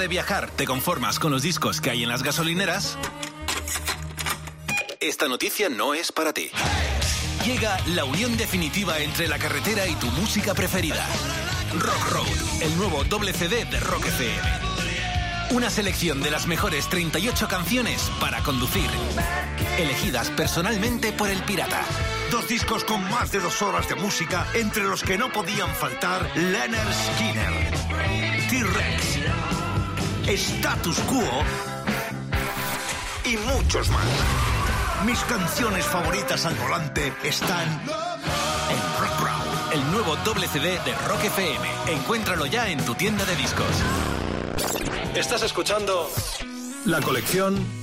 [0.02, 2.98] de viajar te conformas con los discos que hay en las gasolineras,
[4.98, 6.50] esta noticia no es para ti.
[7.46, 11.06] Llega la unión definitiva entre la carretera y tu música preferida.
[11.78, 14.40] Rock Road, el nuevo doble CD de Rock FM.
[15.52, 18.90] Una selección de las mejores 38 canciones para conducir,
[19.78, 21.82] elegidas personalmente por el pirata.
[22.32, 26.28] Dos discos con más de dos horas de música, entre los que no podían faltar
[26.34, 27.70] Leonard Skinner,
[28.50, 29.71] T-Rex,
[30.26, 31.22] Status Quo
[33.24, 34.06] y muchos más.
[35.04, 41.24] Mis canciones favoritas al volante están en Rock Road, el nuevo doble CD de Rock
[41.24, 41.68] FM.
[41.88, 43.66] Encuéntralo ya en tu tienda de discos.
[45.14, 46.08] Estás escuchando
[46.84, 47.81] la colección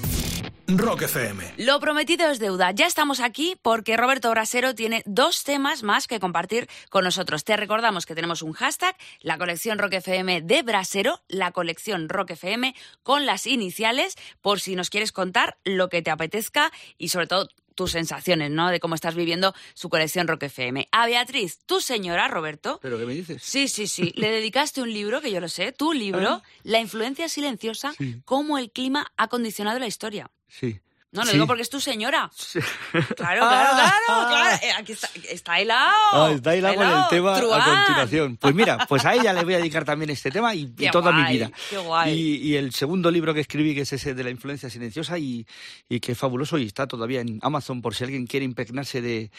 [0.78, 1.54] Rock FM.
[1.58, 2.72] Lo prometido es deuda.
[2.72, 7.44] Ya estamos aquí porque Roberto Brasero tiene dos temas más que compartir con nosotros.
[7.44, 12.32] Te recordamos que tenemos un hashtag, la colección Rock FM de Brasero, la colección Rock
[12.32, 17.26] FM con las iniciales, por si nos quieres contar lo que te apetezca y sobre
[17.28, 18.70] todo tus sensaciones, ¿no?
[18.70, 20.88] De cómo estás viviendo su colección Rock FM.
[20.92, 22.80] A Beatriz, tu señora, Roberto.
[22.82, 23.42] ¿Pero qué me dices?
[23.42, 24.12] Sí, sí, sí.
[24.16, 26.44] Le dedicaste un libro, que yo lo sé, tu libro, Ah.
[26.64, 27.94] La influencia silenciosa,
[28.26, 30.30] cómo el clima ha condicionado la historia.
[30.50, 30.80] Sí.
[31.12, 31.34] No, lo Sí.
[31.34, 32.30] digo porque es tu señora.
[33.18, 33.94] Claro, claro, Ah.
[34.06, 34.56] claro, claro.
[34.62, 35.92] Eh, Aquí está, está helado.
[36.14, 37.62] Ah, está hilado con el tema Truán.
[37.62, 38.38] a continuación.
[38.38, 41.32] Pues mira, pues a ella le voy a dedicar también este tema y, toda mi
[41.34, 41.52] vida.
[41.72, 42.14] qué guay.
[42.14, 45.48] Y, y el segundo libro que escribí, que es ese de la influencia silenciosa y,
[45.88, 49.32] y que es fabuloso y está todavía en Amazon por si alguien quiere impregnarse de,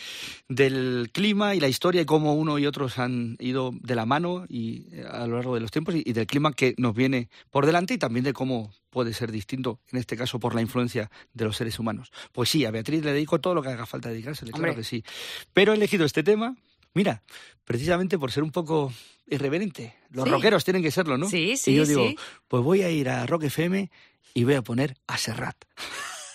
[0.48, 4.44] del clima y la historia y cómo uno y otros han ido de la mano
[4.48, 7.28] y eh, a lo largo de los tiempos y, y del clima que nos viene
[7.50, 11.10] por delante y también de cómo puede ser distinto, en este caso por la influencia
[11.32, 12.10] de los seres humanos.
[12.32, 15.04] Pues sí, a Beatriz le dedico todo lo que haga falta dedicársele, claro que sí.
[15.52, 16.56] Pero he elegido este tema,
[16.94, 17.22] mira,
[17.64, 18.92] precisamente por ser un poco
[19.28, 19.94] irreverente.
[20.10, 20.30] Los Sí.
[20.30, 21.28] rockeros tienen que serlo, ¿no?
[21.28, 22.16] Sí, sí, Y yo digo, sí.
[22.48, 23.90] pues voy a ir a Rock FM
[24.34, 25.56] y voy a poner a Serrat.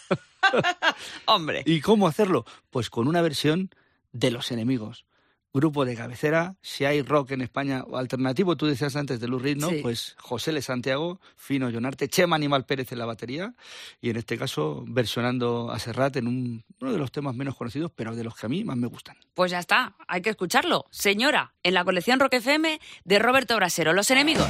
[1.25, 1.63] Hombre.
[1.65, 2.45] ¿Y cómo hacerlo?
[2.69, 3.69] Pues con una versión
[4.13, 5.05] de Los Enemigos.
[5.55, 9.39] Grupo de cabecera, si hay rock en España o alternativo, tú decías antes de Lou
[9.39, 9.69] Reed, ¿no?
[9.69, 9.79] Sí.
[9.81, 13.53] Pues José Le Santiago, Fino Jonarte, Chema Animal Pérez en la batería
[14.01, 17.89] y en este caso versionando a Serrat en un- uno de los temas menos conocidos,
[17.95, 19.15] pero de los que a mí más me gustan.
[19.33, 20.87] Pues ya está, hay que escucharlo.
[20.91, 24.49] Señora, en la colección Rock FM de Roberto Brasero, Los Enemigos.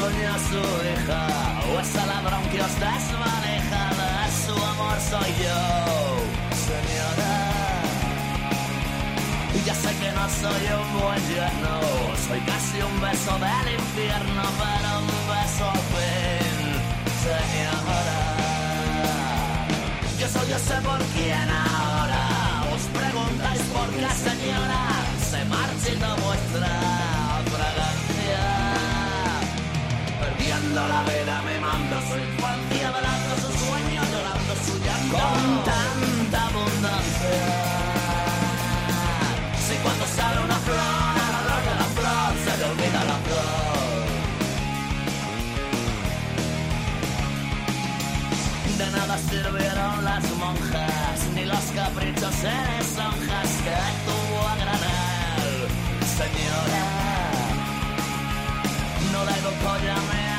[0.00, 1.22] Sueña su hija
[1.68, 5.62] O ese ladrón que os desmaneja De su amor soy yo,
[6.68, 7.34] señora.
[9.56, 11.74] Y ya sé que no soy un buen yerno
[12.26, 16.56] Soy casi un beso del infierno Pero un beso al fin,
[17.26, 18.20] señora.
[20.20, 22.22] Yo soy ese por quien ahora
[22.74, 24.82] Os preguntáis por qué, señora.
[25.30, 26.99] Se marchita vuestra
[30.74, 37.38] La vida me mando su infancia Velando su sueño, llorando su llanto Con tanta abundancia.
[39.66, 40.78] Si cuando sale una flor
[41.26, 43.70] Al olor de la flor se le olvida la flor.
[48.78, 55.68] De nada sirvieron las monjas, ni los caprichos en esonjas que tuvo a granel.
[56.16, 56.86] Señora,
[59.12, 60.29] no le hago colla, me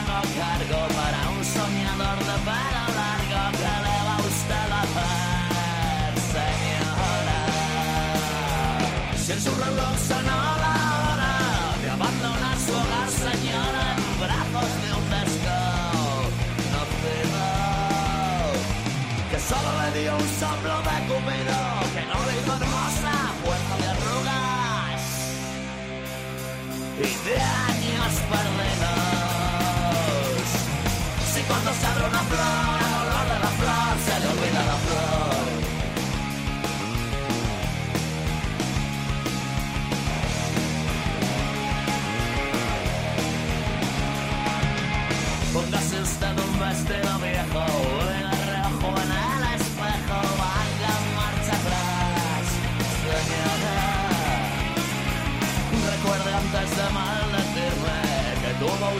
[19.52, 21.01] solo le dio un soplo de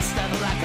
[0.00, 0.61] tuvo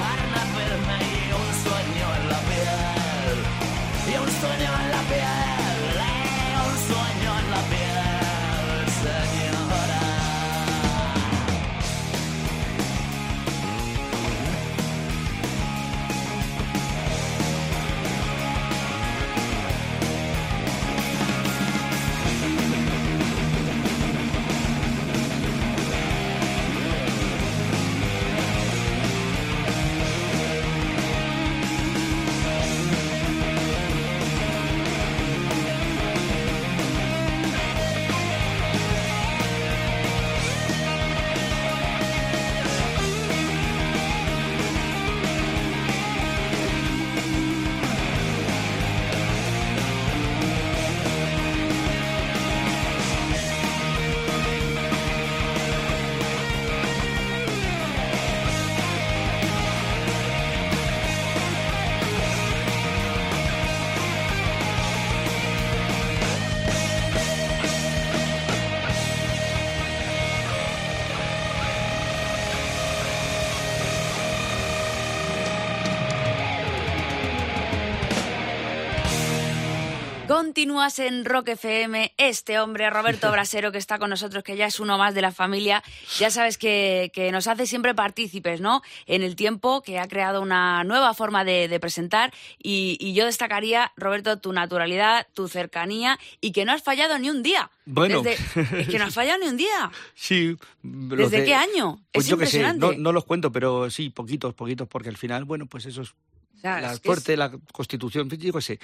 [80.58, 82.14] Continúas en Rock FM.
[82.16, 85.30] Este hombre, Roberto Brasero, que está con nosotros, que ya es uno más de la
[85.30, 85.84] familia,
[86.18, 88.82] ya sabes que, que nos hace siempre partícipes, ¿no?
[89.06, 92.34] En el tiempo, que ha creado una nueva forma de, de presentar.
[92.60, 97.30] Y, y yo destacaría, Roberto, tu naturalidad, tu cercanía y que no has fallado ni
[97.30, 97.70] un día.
[97.84, 98.22] Bueno.
[98.22, 99.92] Desde- es que no has fallado ni un día.
[100.16, 100.56] Sí.
[100.82, 102.00] ¿Desde de- qué año?
[102.10, 105.16] Pues es yo qué sé, no, no los cuento, pero sí, poquitos, poquitos, porque al
[105.16, 106.14] final, bueno, pues eso es
[106.62, 108.80] La es que suerte, la constitución, yo qué sé.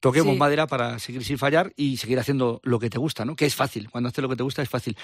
[0.00, 0.38] Toquemos Sí.
[0.38, 3.34] madera para seguir sin fallar y seguir haciendo lo que te gusta, ¿no?
[3.36, 4.96] Que es fácil, cuando haces lo que te gusta es fácil.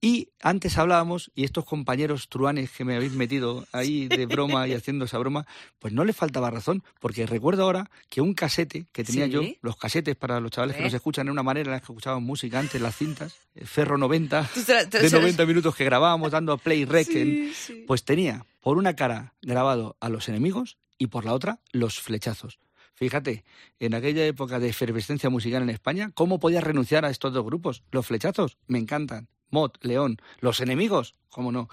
[0.00, 4.74] Y antes hablábamos, y estos compañeros truanes que me habéis metido ahí de broma y
[4.74, 5.46] haciendo esa broma,
[5.78, 9.30] pues no les faltaba razón, porque recuerdo ahora que un casete que tenía Sí.
[9.32, 11.84] yo, los casetes para los chavales que nos escuchan, era una manera en la que
[11.84, 15.74] escuchaban música antes, las cintas, eh, Ferro 90, Tú te- te- de se- 90 minutos
[15.74, 17.84] que grabábamos dando play rec, en- sí.
[17.86, 22.60] pues tenía por una cara grabado a los enemigos y por la otra los flechazos.
[22.94, 23.44] Fíjate,
[23.80, 27.82] en aquella época de efervescencia musical en España, ¿cómo podías renunciar a estos dos grupos?
[27.90, 29.28] Los flechazos, me encantan.
[29.48, 30.18] Mot, León.
[30.40, 31.68] Los enemigos, ¿cómo no?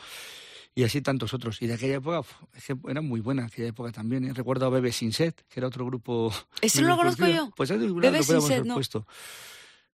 [0.73, 1.61] Y así tantos otros.
[1.61, 2.21] Y de aquella época,
[2.55, 4.23] es que era muy buena aquella época también.
[4.23, 4.33] ¿eh?
[4.33, 6.31] Recuerdo a Bebe Sin Set, que era otro grupo.
[6.61, 7.51] Ese no lo conozco yo.
[7.55, 8.75] Pues ahí lo Bebe Sin Set, no.
[8.75, 9.05] puesto.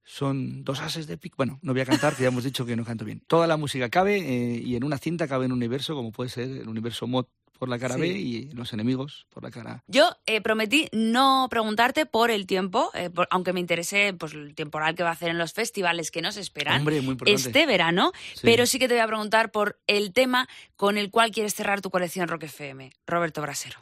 [0.03, 1.35] Son dos ases de pic.
[1.35, 3.23] Bueno, no voy a cantar, que ya hemos dicho que no canto bien.
[3.25, 6.49] Toda la música cabe eh, y en una cinta cabe un universo, como puede ser
[6.49, 7.25] el universo mod
[7.57, 8.01] por la cara Sí.
[8.01, 12.91] B y los enemigos por la cara Yo eh, prometí no preguntarte por el tiempo,
[12.93, 16.11] eh, por- aunque me interese pues, el temporal que va a hacer en los festivales
[16.11, 18.41] que nos esperan Hombre, muy este verano, Sí.
[18.43, 21.81] pero sí que te voy a preguntar por el tema con el cual quieres cerrar
[21.81, 23.79] tu colección Rock FM, Roberto Brasero.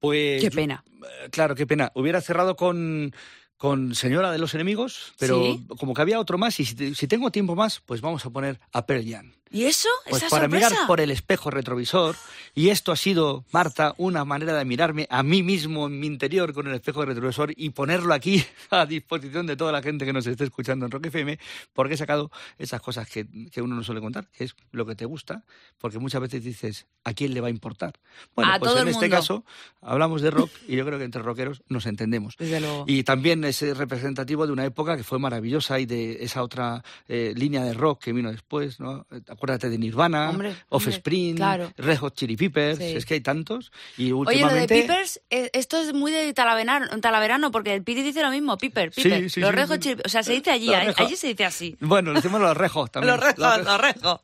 [0.00, 0.84] Pues Qué pena.
[1.24, 1.90] eh, Claro, qué pena.
[1.94, 3.14] Hubiera cerrado con,
[3.56, 5.66] con Señora de los Enemigos, pero Sí.
[5.78, 8.60] como que había otro más y si, si tengo tiempo más, pues vamos a poner
[8.72, 9.32] a Pearl Jam.
[9.50, 9.88] ¿Y eso?
[10.08, 10.70] Pues ¿Esa para sorpresa?
[10.70, 12.16] mirar por el espejo retrovisor,
[12.56, 16.52] y esto ha sido, Marta, una manera de mirarme a mí mismo en mi interior
[16.52, 20.26] con el espejo retrovisor y ponerlo aquí a disposición de toda la gente que nos
[20.26, 21.38] esté escuchando en Rock FM,
[21.72, 24.96] porque he sacado esas cosas que, que uno no suele contar, que es lo que
[24.96, 25.44] te gusta,
[25.78, 27.94] porque muchas veces dices, ¿a quién le va a importar?
[28.34, 29.16] Bueno, A pues todo en el este mundo.
[29.16, 29.44] caso
[29.82, 32.34] hablamos de rock y yo creo que entre rockeros nos entendemos.
[32.38, 32.84] Desde luego.
[32.88, 37.34] Y también es representativo de una época que fue maravillosa y de esa otra eh,
[37.36, 39.06] línea de rock que vino después, ¿no?
[39.34, 41.72] Acuérdate de Nirvana, Hombre, Offspring, claro.
[41.76, 42.84] Red Hot Chili Peppers, Sí.
[42.96, 43.70] es que hay tantos.
[43.96, 44.74] Y Oye, lo de últimamente...
[44.80, 49.02] Peepers, eh, esto es muy de talaverano, porque el Piri dice lo mismo, Piper, Sí,
[49.02, 49.30] Piper.
[49.30, 49.80] sí, los sí, rejos sí.
[49.82, 51.76] chili- o sea, se dice allí, Los allí se dice así.
[51.80, 53.14] Bueno, le decimos los rejos también.
[53.16, 54.20] Los rejos, los rejos.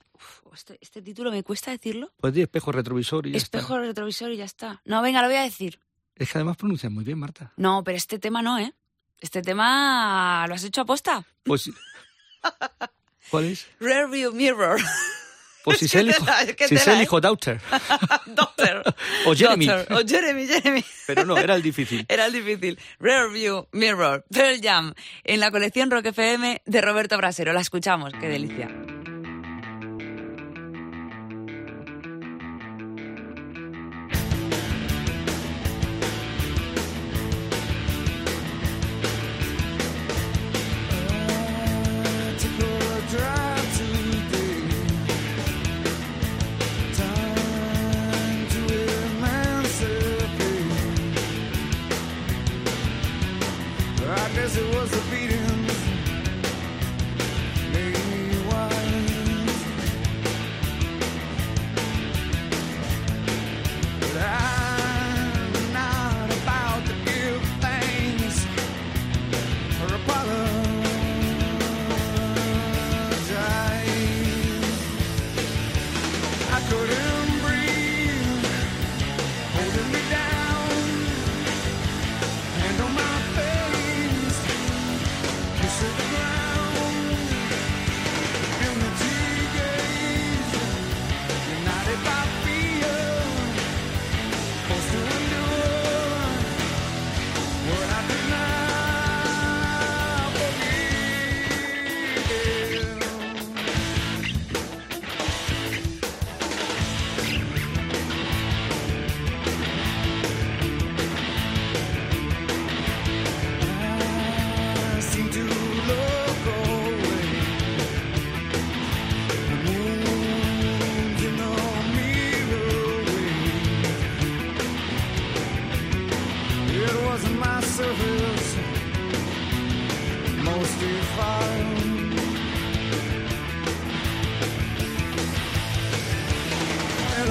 [0.54, 2.12] Este, este título me cuesta decirlo.
[2.20, 3.58] Pues di espejo retrovisor y ya está.
[3.58, 4.82] Espejo retrovisor y ya está.
[4.84, 5.78] No, venga, lo voy a decir.
[6.16, 7.52] Es que además pronuncias muy bien, Marta.
[7.56, 8.74] No, pero este tema no, ¿eh?
[9.20, 11.24] Este tema lo has hecho aposta.
[11.44, 11.70] Pues...
[13.28, 13.66] ¿Cuál es?
[13.78, 14.80] Rearview mirror.
[15.62, 17.60] Pues si Es el hijo, es si tela, el hijo Daughter.
[18.26, 18.82] Doctor.
[19.26, 19.66] O Jeremy.
[19.66, 19.98] Doctor.
[19.98, 20.84] O Jeremy, Jeremy.
[21.06, 22.06] Pero no, era el difícil.
[22.08, 22.78] Era el difícil.
[22.98, 24.94] Rearview Mirror, Pearl Jam,
[25.24, 27.52] en la colección Rock FM de Roberto Brasero.
[27.52, 28.70] La escuchamos, qué delicia.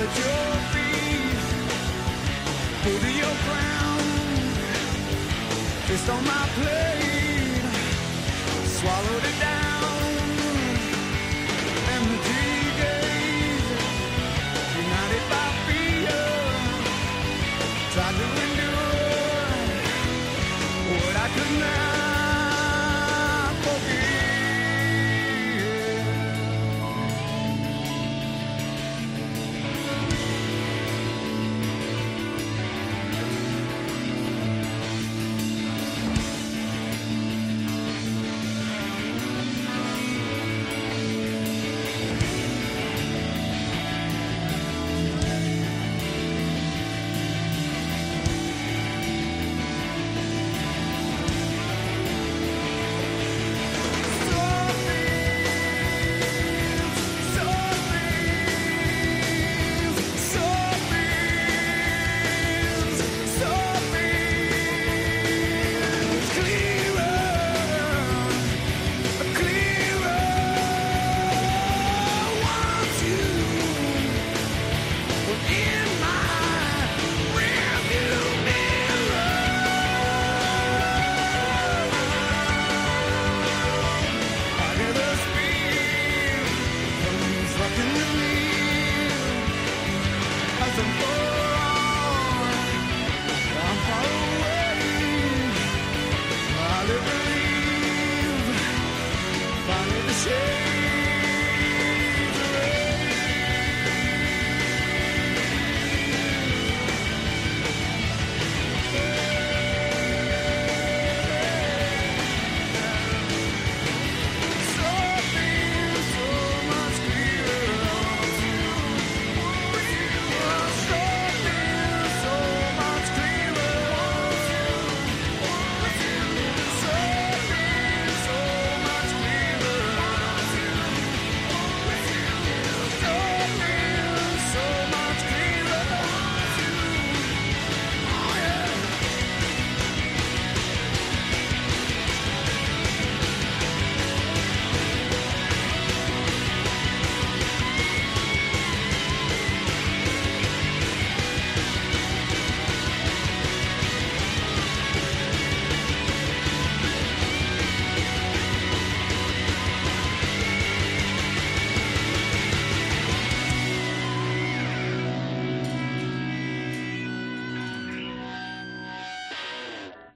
[0.06, 1.41] At your feet,
[2.84, 4.02] your.
[5.88, 7.66] Fist on my plate,
[8.66, 9.59] swallowed it down.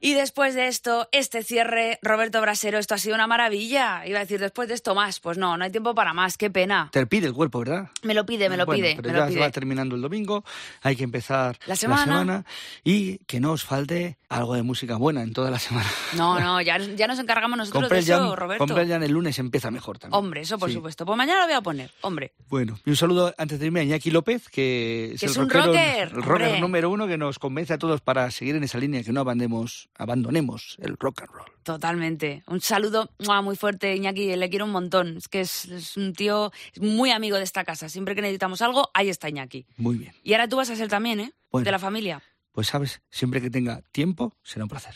[0.06, 4.06] Y después de esto, este cierre, Roberto Brasero, esto ha sido una maravilla.
[4.06, 5.22] Iba a decir, después de esto más.
[5.22, 6.90] Pues no, no hay tiempo para más, qué pena.
[6.92, 7.90] Te pide el cuerpo, ¿verdad?
[8.02, 9.42] Me lo pide, me lo Bueno, pide, pero me ya lo se pide.
[9.42, 10.44] va terminando el domingo,
[10.82, 12.44] hay que empezar La semana.
[12.84, 15.90] y que no os falte algo de música buena en toda la semana.
[16.16, 18.66] No, no, ya, ya nos encargamos nosotros de eso, ya, Roberto.
[18.66, 20.18] compré ya el lunes empieza mejor también.
[20.20, 20.76] Hombre, eso por Sí.
[20.76, 21.06] supuesto.
[21.06, 22.34] Pues mañana lo voy a poner, hombre.
[22.50, 25.66] Bueno, y un saludo antes de irme a Iñaki López, que es, el un rockero,
[25.72, 29.04] rocker, el rocker número uno que nos convence a todos para seguir en esa línea,
[29.04, 31.52] que no abandonemos, abandonemos el rock and roll.
[31.64, 32.44] Totalmente.
[32.48, 33.10] Un saludo
[33.44, 34.36] muy fuerte, Iñaki.
[34.36, 35.18] Le quiero un montón.
[35.18, 37.88] Es que es, es un tío muy amigo de esta casa.
[37.90, 39.66] Siempre que necesitamos algo, ahí está Iñaki.
[39.78, 40.14] Muy bien.
[40.24, 41.34] Y ahora tú vas a ser también, ¿eh?
[41.52, 41.66] Bueno.
[41.66, 42.22] De la familia.
[42.54, 44.96] Pues sabes, siempre que tenga tiempo, será un placer.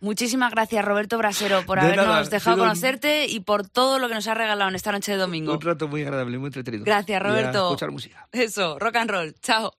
[0.00, 4.08] Muchísimas gracias, Roberto Brasero, por De habernos nada, dejado sido conocerte y por todo lo
[4.08, 5.52] que nos has regalado en esta noche de domingo.
[5.54, 6.84] Un rato muy agradable, muy entretenido.
[6.84, 7.66] Gracias, Y a Roberto.
[7.68, 8.28] escuchar música.
[8.32, 9.34] Eso, rock and roll.
[9.40, 9.70] Chao.